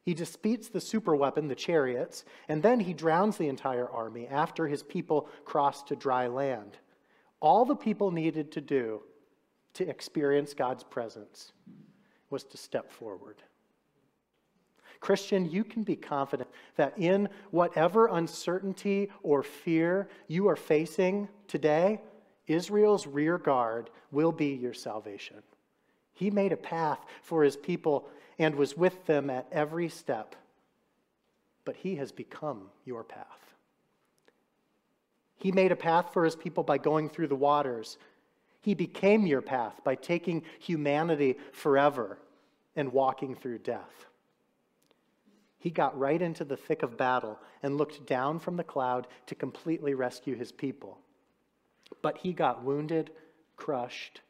He 0.05 0.14
defeats 0.14 0.68
the 0.68 0.81
superweapon, 0.81 1.48
the 1.48 1.55
chariots, 1.55 2.25
and 2.48 2.62
then 2.62 2.81
he 2.81 2.92
drowns 2.92 3.37
the 3.37 3.48
entire 3.48 3.88
army 3.88 4.27
after 4.27 4.66
his 4.66 4.83
people 4.83 5.29
cross 5.44 5.83
to 5.85 5.96
dry 5.96 6.27
land. 6.27 6.77
All 7.40 7.64
the 7.64 7.77
people 7.77 8.11
needed 8.11 8.53
to 8.53 8.61
do 8.61 9.03
to 9.75 9.88
experience 9.88 10.55
God's 10.55 10.85
presence 10.85 11.53
was 12.31 12.44
to 12.44 12.56
step 12.56 12.90
forward. 12.90 13.42
Christian, 15.03 15.50
you 15.50 15.65
can 15.65 15.83
be 15.83 15.96
confident 15.96 16.48
that 16.77 16.96
in 16.96 17.29
whatever 17.50 18.07
uncertainty 18.07 19.11
or 19.25 19.42
fear 19.42 20.09
you 20.29 20.46
are 20.46 20.55
facing 20.55 21.29
today, 21.48 22.00
Israel's 22.46 23.09
rear 23.09 23.37
guard 23.37 23.90
will 24.13 24.31
be 24.31 24.55
your 24.55 24.73
salvation. 24.73 25.42
He 26.13 26.31
made 26.31 26.53
a 26.53 26.57
path 26.57 27.00
for 27.23 27.42
his 27.42 27.57
people 27.57 28.09
and 28.38 28.55
was 28.55 28.77
with 28.77 29.05
them 29.07 29.29
at 29.29 29.48
every 29.50 29.88
step, 29.88 30.37
but 31.65 31.75
he 31.75 31.96
has 31.96 32.13
become 32.13 32.69
your 32.85 33.03
path. 33.03 33.27
He 35.37 35.50
made 35.50 35.73
a 35.73 35.77
path 35.77 36.13
for 36.13 36.25
his 36.25 36.37
people 36.37 36.63
by 36.63 36.79
going 36.79 37.09
through 37.09 37.27
the 37.27 37.35
waters. 37.35 37.98
He 38.61 38.75
became 38.75 39.27
your 39.27 39.42
path 39.42 39.81
by 39.83 39.96
taking 39.96 40.44
humanity 40.61 41.38
forever 41.50 42.19
and 42.77 42.92
walking 42.92 43.35
through 43.35 43.59
death. 43.59 44.07
He 45.63 45.71
got 45.71 45.96
right 45.96 46.21
into 46.21 46.44
the 46.44 46.56
thick 46.56 46.83
of 46.83 46.96
battle 46.96 47.38
and 47.63 47.79
looked 47.79 48.04
down 48.04 48.40
from 48.40 48.56
the 48.56 48.65
cloud 48.65 49.06
to 49.27 49.37
completely 49.37 49.94
rescue 49.94 50.35
his 50.35 50.50
people. 50.50 50.98
But 52.02 52.19
he 52.19 52.33
got 52.33 52.65
wounded, 52.65 53.13
crushed, 53.54 54.23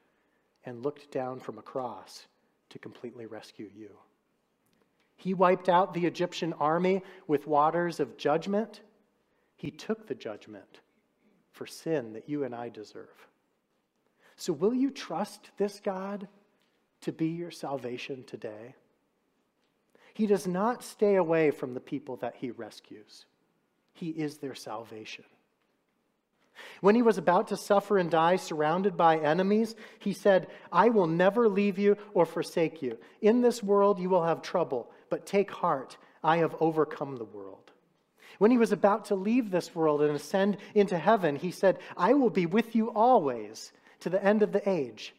and 0.66 0.82
looked 0.82 1.10
down 1.10 1.40
from 1.40 1.56
a 1.56 1.62
cross 1.62 2.26
to 2.68 2.78
completely 2.78 3.24
rescue 3.24 3.70
you. 3.74 3.96
He 5.16 5.32
wiped 5.32 5.70
out 5.70 5.94
the 5.94 6.04
Egyptian 6.04 6.52
army 6.60 7.02
with 7.26 7.46
waters 7.46 7.98
of 7.98 8.18
judgment. 8.18 8.82
He 9.56 9.70
took 9.70 10.06
the 10.06 10.14
judgment 10.14 10.80
for 11.50 11.66
sin 11.66 12.12
that 12.12 12.28
you 12.28 12.44
and 12.44 12.54
I 12.54 12.68
deserve. 12.68 13.26
So, 14.36 14.52
will 14.52 14.74
you 14.74 14.90
trust 14.90 15.48
this 15.56 15.80
God 15.80 16.28
to 17.00 17.10
be 17.10 17.28
your 17.28 17.50
salvation 17.50 18.22
today? 18.24 18.74
He 20.14 20.26
does 20.26 20.46
not 20.46 20.82
stay 20.82 21.16
away 21.16 21.50
from 21.50 21.74
the 21.74 21.80
people 21.80 22.16
that 22.16 22.36
he 22.36 22.50
rescues, 22.50 23.26
he 23.94 24.10
is 24.10 24.38
their 24.38 24.54
salvation. 24.54 25.24
When 26.80 26.94
he 26.94 27.02
was 27.02 27.18
about 27.18 27.48
to 27.48 27.56
suffer 27.56 27.96
and 27.98 28.10
die, 28.10 28.36
surrounded 28.36 28.96
by 28.96 29.18
enemies, 29.18 29.74
he 29.98 30.12
said, 30.12 30.48
I 30.70 30.90
will 30.90 31.06
never 31.06 31.48
leave 31.48 31.78
you 31.78 31.96
or 32.12 32.26
forsake 32.26 32.82
you. 32.82 32.98
In 33.20 33.40
this 33.40 33.62
world 33.62 33.98
you 33.98 34.08
will 34.08 34.24
have 34.24 34.42
trouble, 34.42 34.90
but 35.08 35.26
take 35.26 35.50
heart, 35.50 35.96
I 36.22 36.38
have 36.38 36.54
overcome 36.60 37.16
the 37.16 37.24
world. 37.24 37.70
When 38.38 38.50
he 38.50 38.58
was 38.58 38.72
about 38.72 39.06
to 39.06 39.14
leave 39.14 39.50
this 39.50 39.74
world 39.74 40.02
and 40.02 40.14
ascend 40.14 40.58
into 40.74 40.98
heaven, 40.98 41.36
he 41.36 41.50
said, 41.50 41.78
I 41.96 42.14
will 42.14 42.30
be 42.30 42.46
with 42.46 42.74
you 42.74 42.90
always 42.90 43.72
to 44.00 44.10
the 44.10 44.22
end 44.22 44.42
of 44.42 44.52
the 44.52 44.68
age. 44.68 45.14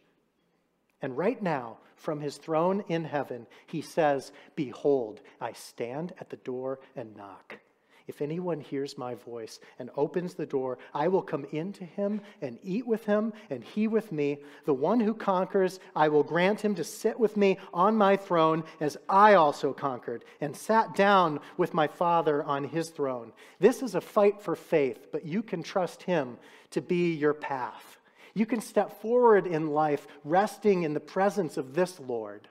And 1.02 1.18
right 1.18 1.42
now, 1.42 1.78
from 2.04 2.20
his 2.20 2.38
throne 2.38 2.84
in 2.90 3.06
heaven, 3.06 3.48
he 3.66 3.82
says, 3.82 4.34
Behold, 4.56 5.22
I 5.40 5.54
stand 5.54 6.14
at 6.20 6.30
the 6.30 6.38
door 6.38 6.80
and 6.98 7.16
knock. 7.16 7.60
If 8.06 8.22
anyone 8.22 8.60
hears 8.60 8.98
my 8.98 9.16
voice 9.16 9.62
and 9.80 9.90
opens 9.96 10.34
the 10.34 10.46
door, 10.46 10.78
I 10.94 11.08
will 11.08 11.22
come 11.22 11.46
into 11.54 11.86
him 11.86 12.20
and 12.42 12.60
eat 12.62 12.86
with 12.86 13.06
him, 13.06 13.32
and 13.50 13.64
he 13.64 13.88
with 13.88 14.12
me. 14.12 14.40
The 14.66 14.74
one 14.74 15.00
who 15.00 15.14
conquers, 15.14 15.80
I 15.96 16.10
will 16.10 16.24
grant 16.24 16.60
him 16.60 16.76
to 16.76 16.84
sit 16.84 17.18
with 17.18 17.38
me 17.38 17.58
on 17.74 17.96
my 17.96 18.18
throne, 18.18 18.66
as 18.82 18.98
I 19.08 19.36
also 19.36 19.72
conquered 19.72 20.26
and 20.42 20.54
sat 20.54 20.96
down 20.96 21.40
with 21.56 21.74
my 21.74 21.88
Father 21.88 22.44
on 22.44 22.66
his 22.66 22.90
throne. 22.90 23.32
This 23.60 23.82
is 23.82 23.96
a 23.96 24.02
fight 24.02 24.42
for 24.42 24.58
faith, 24.58 25.08
but 25.14 25.26
you 25.26 25.42
can 25.42 25.64
trust 25.64 26.04
him 26.04 26.38
to 26.72 26.82
be 26.82 27.14
your 27.14 27.34
path. 27.34 27.98
You 28.34 28.46
can 28.46 28.62
step 28.62 29.02
forward 29.02 29.46
in 29.46 29.72
life 29.72 30.08
resting 30.24 30.84
in 30.84 30.94
the 30.94 31.00
presence 31.00 31.58
of 31.58 31.76
this 31.76 32.00
Lord. 32.00 32.48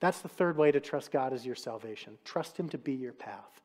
That's 0.00 0.20
the 0.20 0.28
third 0.28 0.56
way 0.56 0.70
to 0.70 0.80
trust 0.80 1.10
God 1.10 1.32
as 1.32 1.46
your 1.46 1.54
salvation. 1.54 2.18
Trust 2.24 2.56
Him 2.56 2.68
to 2.70 2.78
be 2.78 2.92
your 2.92 3.12
path. 3.12 3.60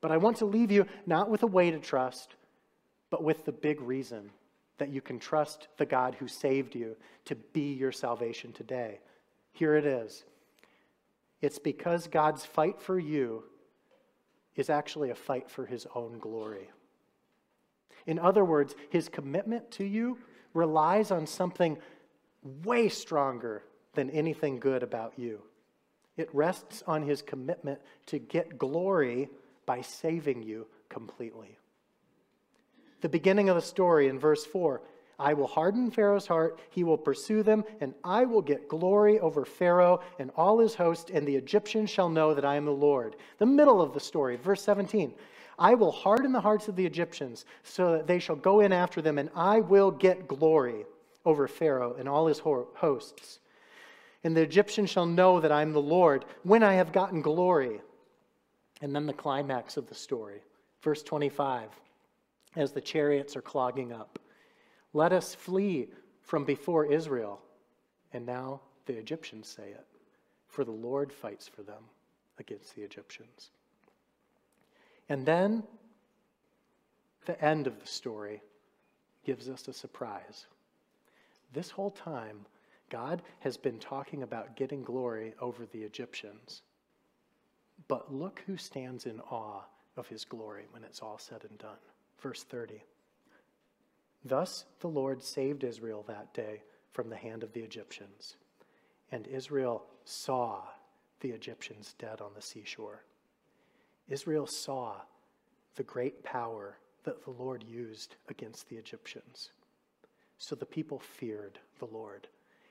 But 0.00 0.12
I 0.12 0.16
want 0.16 0.38
to 0.38 0.44
leave 0.44 0.70
you 0.70 0.86
not 1.06 1.30
with 1.30 1.42
a 1.42 1.46
way 1.46 1.70
to 1.70 1.78
trust, 1.78 2.34
but 3.08 3.22
with 3.22 3.44
the 3.44 3.52
big 3.52 3.80
reason 3.80 4.30
that 4.78 4.90
you 4.90 5.00
can 5.00 5.18
trust 5.18 5.68
the 5.78 5.86
God 5.86 6.16
who 6.16 6.28
saved 6.28 6.74
you 6.74 6.96
to 7.26 7.34
be 7.34 7.72
your 7.72 7.92
salvation 7.92 8.52
today. 8.52 9.00
Here 9.52 9.76
it 9.76 9.86
is 9.86 10.24
it's 11.40 11.58
because 11.58 12.06
God's 12.06 12.44
fight 12.44 12.80
for 12.80 12.98
you 12.98 13.44
is 14.56 14.70
actually 14.70 15.10
a 15.10 15.14
fight 15.14 15.50
for 15.50 15.66
His 15.66 15.86
own 15.94 16.18
glory. 16.18 16.70
In 18.06 18.18
other 18.18 18.44
words, 18.44 18.74
his 18.90 19.08
commitment 19.08 19.70
to 19.72 19.84
you 19.84 20.18
relies 20.52 21.10
on 21.10 21.26
something 21.26 21.78
way 22.42 22.88
stronger 22.88 23.62
than 23.94 24.10
anything 24.10 24.58
good 24.58 24.82
about 24.82 25.14
you. 25.16 25.42
It 26.16 26.28
rests 26.34 26.82
on 26.86 27.02
his 27.02 27.22
commitment 27.22 27.80
to 28.06 28.18
get 28.18 28.58
glory 28.58 29.28
by 29.66 29.80
saving 29.80 30.42
you 30.42 30.66
completely. 30.88 31.58
The 33.00 33.08
beginning 33.08 33.48
of 33.48 33.56
the 33.56 33.62
story 33.62 34.08
in 34.08 34.18
verse 34.18 34.44
4 34.44 34.82
I 35.16 35.32
will 35.34 35.46
harden 35.46 35.92
Pharaoh's 35.92 36.26
heart, 36.26 36.58
he 36.70 36.82
will 36.82 36.98
pursue 36.98 37.44
them, 37.44 37.64
and 37.80 37.94
I 38.02 38.24
will 38.24 38.42
get 38.42 38.68
glory 38.68 39.20
over 39.20 39.44
Pharaoh 39.44 40.00
and 40.18 40.32
all 40.36 40.58
his 40.58 40.74
host, 40.74 41.10
and 41.10 41.26
the 41.26 41.36
Egyptians 41.36 41.88
shall 41.88 42.08
know 42.08 42.34
that 42.34 42.44
I 42.44 42.56
am 42.56 42.64
the 42.64 42.72
Lord. 42.72 43.14
The 43.38 43.46
middle 43.46 43.80
of 43.80 43.94
the 43.94 44.00
story, 44.00 44.36
verse 44.36 44.62
17 44.62 45.14
I 45.58 45.74
will 45.74 45.92
harden 45.92 46.32
the 46.32 46.40
hearts 46.40 46.68
of 46.68 46.76
the 46.76 46.86
Egyptians 46.86 47.44
so 47.62 47.92
that 47.92 48.06
they 48.06 48.18
shall 48.18 48.36
go 48.36 48.60
in 48.60 48.72
after 48.72 49.00
them, 49.00 49.18
and 49.18 49.30
I 49.34 49.60
will 49.60 49.90
get 49.90 50.28
glory 50.28 50.84
over 51.24 51.48
Pharaoh 51.48 51.96
and 51.98 52.08
all 52.08 52.26
his 52.26 52.40
hosts. 52.40 53.38
And 54.24 54.36
the 54.36 54.42
Egyptians 54.42 54.90
shall 54.90 55.06
know 55.06 55.40
that 55.40 55.52
I 55.52 55.62
am 55.62 55.72
the 55.72 55.80
Lord 55.80 56.24
when 56.42 56.62
I 56.62 56.74
have 56.74 56.92
gotten 56.92 57.22
glory. 57.22 57.80
And 58.80 58.94
then 58.94 59.06
the 59.06 59.12
climax 59.12 59.76
of 59.76 59.88
the 59.88 59.94
story, 59.94 60.40
verse 60.82 61.02
25, 61.02 61.68
as 62.56 62.72
the 62.72 62.80
chariots 62.80 63.36
are 63.36 63.42
clogging 63.42 63.92
up. 63.92 64.18
Let 64.92 65.12
us 65.12 65.34
flee 65.34 65.88
from 66.22 66.44
before 66.44 66.86
Israel. 66.86 67.40
And 68.12 68.24
now 68.26 68.60
the 68.86 68.94
Egyptians 68.94 69.48
say 69.48 69.70
it, 69.70 69.86
for 70.48 70.64
the 70.64 70.70
Lord 70.70 71.12
fights 71.12 71.48
for 71.48 71.62
them 71.62 71.82
against 72.38 72.74
the 72.74 72.82
Egyptians. 72.82 73.50
And 75.08 75.26
then 75.26 75.64
the 77.26 77.42
end 77.42 77.66
of 77.66 77.80
the 77.80 77.86
story 77.86 78.42
gives 79.24 79.48
us 79.48 79.68
a 79.68 79.72
surprise. 79.72 80.46
This 81.52 81.70
whole 81.70 81.90
time, 81.90 82.46
God 82.90 83.22
has 83.40 83.56
been 83.56 83.78
talking 83.78 84.22
about 84.22 84.56
getting 84.56 84.82
glory 84.82 85.34
over 85.40 85.66
the 85.66 85.82
Egyptians. 85.82 86.62
But 87.88 88.12
look 88.12 88.42
who 88.46 88.56
stands 88.56 89.06
in 89.06 89.20
awe 89.20 89.62
of 89.96 90.08
his 90.08 90.24
glory 90.24 90.64
when 90.70 90.84
it's 90.84 91.00
all 91.00 91.18
said 91.18 91.44
and 91.48 91.58
done. 91.58 91.78
Verse 92.20 92.42
30. 92.42 92.82
Thus 94.24 94.64
the 94.80 94.88
Lord 94.88 95.22
saved 95.22 95.64
Israel 95.64 96.04
that 96.08 96.32
day 96.32 96.62
from 96.92 97.10
the 97.10 97.16
hand 97.16 97.42
of 97.42 97.52
the 97.52 97.60
Egyptians. 97.60 98.36
And 99.12 99.26
Israel 99.26 99.84
saw 100.04 100.62
the 101.20 101.30
Egyptians 101.30 101.94
dead 101.98 102.20
on 102.20 102.30
the 102.34 102.42
seashore. 102.42 103.02
Israel 104.08 104.46
saw 104.46 104.96
the 105.76 105.82
great 105.82 106.22
power 106.22 106.76
that 107.04 107.24
the 107.24 107.30
Lord 107.30 107.62
used 107.62 108.16
against 108.28 108.68
the 108.68 108.76
Egyptians. 108.76 109.50
So 110.38 110.54
the 110.54 110.66
people 110.66 110.98
feared 110.98 111.58
the 111.78 111.86
Lord, 111.86 112.28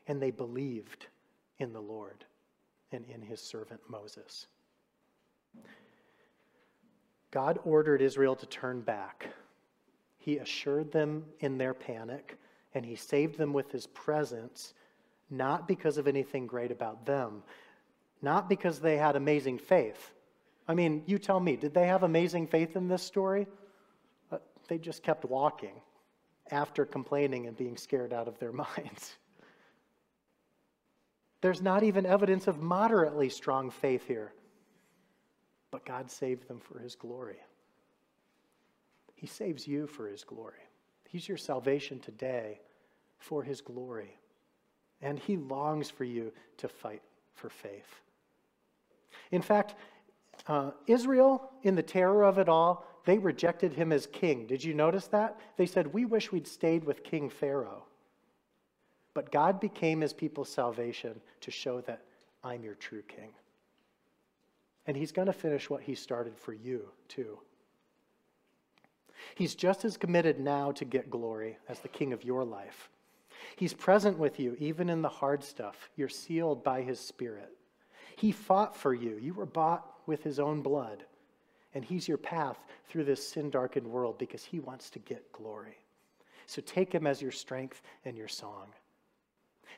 and 0.08 0.22
they 0.22 0.32
believed 0.32 1.08
in 1.60 1.74
the 1.74 1.82
Lord 1.82 2.26
and 2.92 3.06
in 3.14 3.22
his 3.22 3.42
servant 3.42 3.82
Moses. 3.90 4.48
God 7.32 7.60
ordered 7.66 8.02
Israel 8.02 8.36
to 8.36 8.46
turn 8.46 8.82
back. 8.82 9.30
He 10.20 10.38
assured 10.38 10.92
them 10.92 11.26
in 11.40 11.58
their 11.58 11.74
panic, 11.74 12.38
and 12.76 12.86
he 12.86 12.96
saved 12.96 13.38
them 13.38 13.54
with 13.54 13.72
his 13.72 13.88
presence, 13.88 14.74
not 15.30 15.68
because 15.68 15.98
of 15.98 16.08
anything 16.08 16.46
great 16.46 16.72
about 16.72 17.06
them, 17.06 17.42
not 18.22 18.48
because 18.48 18.80
they 18.80 18.98
had 18.98 19.16
amazing 19.16 19.58
faith, 19.58 20.14
I 20.68 20.74
mean, 20.74 21.04
you 21.06 21.18
tell 21.18 21.40
me, 21.40 21.56
did 21.56 21.74
they 21.74 21.88
have 21.88 22.04
amazing 22.04 22.48
faith 22.48 22.76
in 22.76 22.88
this 22.88 23.04
story? 23.04 23.48
Uh, 24.32 24.38
they 24.68 24.78
just 24.78 25.04
kept 25.04 25.26
walking 25.26 25.82
after 26.52 26.86
complaining 26.86 27.48
and 27.48 27.58
being 27.58 27.78
scared 27.78 28.14
out 28.14 28.28
of 28.28 28.40
their 28.40 28.52
minds. 28.78 29.16
There's 31.42 31.62
not 31.62 31.84
even 31.84 32.06
evidence 32.06 32.48
of 32.48 32.62
moderately 32.62 33.30
strong 33.30 33.70
faith 33.70 34.08
here. 34.08 34.34
But 35.72 35.86
God 35.86 36.10
saved 36.10 36.48
them 36.48 36.60
for 36.60 36.80
his 36.80 36.96
glory. 36.96 37.40
He 39.16 39.28
saves 39.28 39.68
you 39.68 39.88
for 39.88 40.08
his 40.08 40.24
glory. 40.24 40.62
He's 41.10 41.28
your 41.28 41.38
salvation 41.38 42.00
today 42.00 42.62
for 43.18 43.44
his 43.44 43.60
glory. 43.60 44.18
And 45.02 45.18
he 45.18 45.36
longs 45.36 45.90
for 45.90 46.04
you 46.04 46.32
to 46.58 46.68
fight 46.68 47.02
for 47.34 47.50
faith. 47.50 48.02
In 49.32 49.42
fact, 49.42 49.76
uh, 50.48 50.72
Israel, 50.88 51.50
in 51.64 51.76
the 51.76 51.84
terror 51.84 52.24
of 52.24 52.38
it 52.38 52.50
all, 52.50 52.86
they 53.06 53.18
rejected 53.18 53.74
him 53.74 53.92
as 53.92 54.08
king. 54.08 54.46
Did 54.48 54.64
you 54.64 54.74
notice 54.74 55.08
that? 55.08 55.40
They 55.58 55.66
said, 55.66 55.94
We 55.94 56.06
wish 56.06 56.32
we'd 56.32 56.48
stayed 56.48 56.84
with 56.84 57.04
King 57.04 57.30
Pharaoh. 57.30 57.86
But 59.14 59.32
God 59.32 59.60
became 59.60 60.02
his 60.02 60.14
people's 60.14 60.50
salvation 60.50 61.20
to 61.42 61.52
show 61.52 61.82
that 61.82 62.02
I'm 62.44 62.64
your 62.64 62.76
true 62.76 63.04
king. 63.04 63.30
And 64.88 64.98
he's 64.98 65.12
going 65.12 65.28
to 65.28 65.34
finish 65.34 65.70
what 65.70 65.82
he 65.82 65.96
started 65.96 66.38
for 66.38 66.54
you, 66.54 66.90
too. 67.08 67.40
He's 69.36 69.56
just 69.56 69.86
as 69.86 69.96
committed 69.96 70.40
now 70.40 70.72
to 70.74 70.84
get 70.84 71.10
glory 71.10 71.58
as 71.70 71.80
the 71.80 71.88
king 71.88 72.12
of 72.12 72.24
your 72.24 72.44
life. 72.44 72.90
He's 73.56 73.74
present 73.74 74.18
with 74.18 74.40
you, 74.40 74.56
even 74.60 74.90
in 74.90 75.02
the 75.02 75.10
hard 75.10 75.44
stuff. 75.44 75.90
You're 75.96 76.10
sealed 76.10 76.64
by 76.64 76.82
his 76.82 77.00
spirit. 77.00 77.56
He 78.18 78.32
fought 78.32 78.76
for 78.76 78.94
you. 78.94 79.18
You 79.22 79.34
were 79.34 79.46
bought 79.46 79.86
with 80.06 80.24
his 80.24 80.40
own 80.40 80.62
blood. 80.62 81.04
And 81.74 81.84
he's 81.84 82.08
your 82.08 82.18
path 82.18 82.58
through 82.88 83.06
this 83.06 83.28
sin 83.28 83.50
darkened 83.50 83.88
world 83.88 84.18
because 84.18 84.44
he 84.44 84.60
wants 84.60 84.90
to 84.92 85.00
get 85.00 85.32
glory. 85.32 85.78
So 86.46 86.62
take 86.62 86.94
him 86.94 87.08
as 87.08 87.22
your 87.22 87.32
strength 87.32 87.82
and 88.06 88.18
your 88.18 88.28
song. 88.28 88.68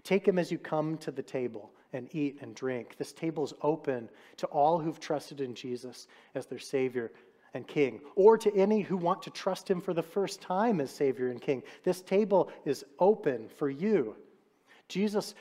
Take 0.03 0.28
him 0.28 0.38
as 0.38 0.51
you 0.51 0.57
come 0.57 0.97
to 0.99 1.11
the 1.11 1.23
table 1.23 1.71
and 1.93 2.13
eat 2.13 2.38
and 2.41 2.53
drink. 2.53 2.97
This 2.97 3.13
table 3.13 3.43
is 3.43 3.53
open 3.61 4.09
to 4.38 4.47
all 4.47 4.80
who've 4.80 4.99
trusted 4.99 5.39
in 5.39 5.55
Jesus 5.55 6.07
as 6.34 6.45
their 6.45 6.59
Savior 6.59 7.11
and 7.53 7.65
King, 7.65 8.01
or 8.17 8.38
to 8.38 8.53
any 8.53 8.82
who 8.82 8.97
want 8.97 9.21
to 9.21 9.30
trust 9.30 9.69
him 9.69 9.80
for 9.80 9.93
the 9.93 10.03
first 10.03 10.41
time 10.41 10.82
as 10.82 10.91
Savior 10.91 11.30
and 11.30 11.41
King. 11.41 11.63
This 11.84 12.01
table 12.01 12.51
is 12.65 12.84
open 12.99 13.47
for 13.47 13.69
you. 13.69 14.17
Jesus' 14.89 15.34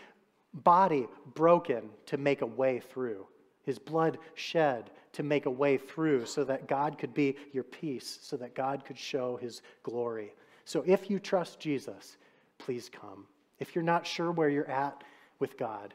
body 0.52 1.08
broken 1.34 1.90
to 2.06 2.16
make 2.16 2.42
a 2.42 2.46
way 2.46 2.78
through, 2.78 3.26
his 3.64 3.78
blood 3.78 4.18
shed 4.34 4.90
to 5.12 5.22
make 5.22 5.46
a 5.46 5.50
way 5.50 5.78
through 5.78 6.26
so 6.26 6.44
that 6.44 6.68
God 6.68 6.98
could 6.98 7.14
be 7.14 7.36
your 7.52 7.64
peace, 7.64 8.18
so 8.22 8.36
that 8.36 8.54
God 8.54 8.84
could 8.84 8.98
show 8.98 9.36
his 9.36 9.62
glory. 9.82 10.34
So 10.64 10.82
if 10.86 11.10
you 11.10 11.18
trust 11.18 11.60
Jesus, 11.60 12.16
please 12.58 12.90
come. 12.90 13.26
If 13.58 13.74
you're 13.74 13.84
not 13.84 14.06
sure 14.06 14.32
where 14.32 14.48
you're 14.48 14.70
at 14.70 15.04
with 15.38 15.56
God, 15.56 15.94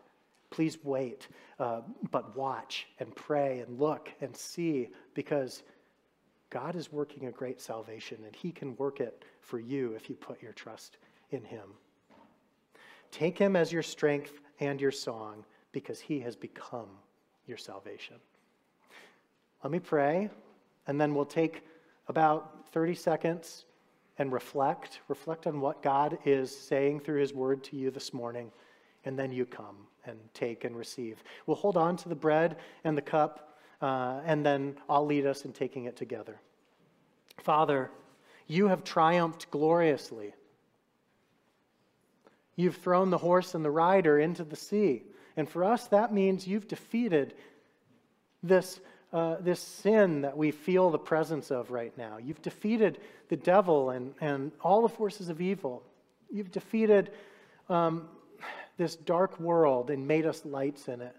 please 0.49 0.77
wait, 0.83 1.27
uh, 1.59 1.81
but 2.11 2.35
watch 2.35 2.87
and 2.99 3.13
pray 3.15 3.59
and 3.59 3.79
look 3.79 4.09
and 4.21 4.35
see 4.35 4.89
because 5.13 5.63
God 6.49 6.75
is 6.75 6.91
working 6.91 7.27
a 7.27 7.31
great 7.31 7.61
salvation 7.61 8.17
and 8.25 8.35
He 8.35 8.51
can 8.51 8.75
work 8.77 8.99
it 8.99 9.23
for 9.41 9.59
you 9.59 9.93
if 9.93 10.09
you 10.09 10.15
put 10.15 10.41
your 10.41 10.53
trust 10.53 10.97
in 11.31 11.43
Him. 11.43 11.69
Take 13.11 13.37
Him 13.37 13.55
as 13.55 13.71
your 13.71 13.83
strength 13.83 14.39
and 14.59 14.79
your 14.79 14.91
song 14.91 15.45
because 15.71 15.99
He 15.99 16.19
has 16.21 16.35
become 16.35 16.89
your 17.49 17.57
salvation. 17.57 18.15
Let 19.63 19.71
me 19.71 19.79
pray, 19.79 20.29
and 20.87 21.01
then 21.01 21.13
we'll 21.13 21.25
take 21.25 21.63
about 22.07 22.71
30 22.71 22.95
seconds 22.95 23.65
and 24.17 24.31
reflect. 24.31 24.99
Reflect 25.07 25.47
on 25.47 25.59
what 25.59 25.81
God 25.81 26.17
is 26.25 26.55
saying 26.55 27.01
through 27.01 27.19
His 27.19 27.33
word 27.33 27.63
to 27.65 27.75
you 27.75 27.91
this 27.91 28.13
morning, 28.13 28.51
and 29.03 29.17
then 29.17 29.31
you 29.31 29.45
come 29.45 29.75
and 30.05 30.17
take 30.33 30.63
and 30.63 30.77
receive. 30.77 31.23
We'll 31.45 31.57
hold 31.57 31.75
on 31.75 31.97
to 31.97 32.09
the 32.09 32.15
bread 32.15 32.57
and 32.83 32.97
the 32.97 33.01
cup, 33.01 33.57
uh, 33.81 34.21
and 34.25 34.45
then 34.45 34.77
I'll 34.87 35.05
lead 35.05 35.25
us 35.25 35.43
in 35.43 35.51
taking 35.51 35.85
it 35.85 35.97
together. 35.97 36.39
Father, 37.39 37.89
you 38.47 38.67
have 38.67 38.83
triumphed 38.83 39.51
gloriously. 39.51 40.33
You've 42.55 42.77
thrown 42.77 43.09
the 43.09 43.17
horse 43.17 43.55
and 43.55 43.63
the 43.63 43.71
rider 43.71 44.19
into 44.19 44.43
the 44.43 44.55
sea. 44.55 45.03
And 45.39 45.47
for 45.47 45.63
us, 45.63 45.87
that 45.87 46.13
means 46.13 46.45
you've 46.45 46.67
defeated 46.67 47.33
this 48.43 48.81
uh, 49.13 49.37
this 49.39 49.61
sin 49.61 50.21
that 50.21 50.35
we 50.37 50.51
feel 50.51 50.89
the 50.89 50.99
presence 50.99 51.49
of 51.49 51.71
right 51.71 51.97
now. 51.97 52.17
You've 52.17 52.41
defeated 52.41 52.99
the 53.29 53.37
devil 53.37 53.91
and, 53.91 54.13
and 54.19 54.51
all 54.61 54.81
the 54.81 54.89
forces 54.89 55.29
of 55.29 55.39
evil. 55.39 55.81
You've 56.29 56.51
defeated 56.51 57.11
um, 57.69 58.09
this 58.77 58.97
dark 58.97 59.39
world 59.39 59.89
and 59.91 60.05
made 60.05 60.25
us 60.25 60.43
lights 60.43 60.89
in 60.89 60.99
it. 61.01 61.15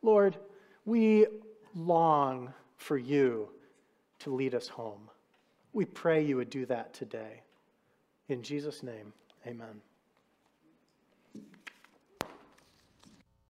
Lord, 0.00 0.36
we 0.84 1.26
long 1.74 2.54
for 2.76 2.96
you 2.96 3.48
to 4.20 4.30
lead 4.30 4.54
us 4.54 4.68
home. 4.68 5.10
We 5.72 5.86
pray 5.86 6.24
you 6.24 6.36
would 6.36 6.50
do 6.50 6.66
that 6.66 6.94
today. 6.94 7.42
In 8.28 8.42
Jesus' 8.42 8.84
name, 8.84 9.12
amen. 9.44 9.82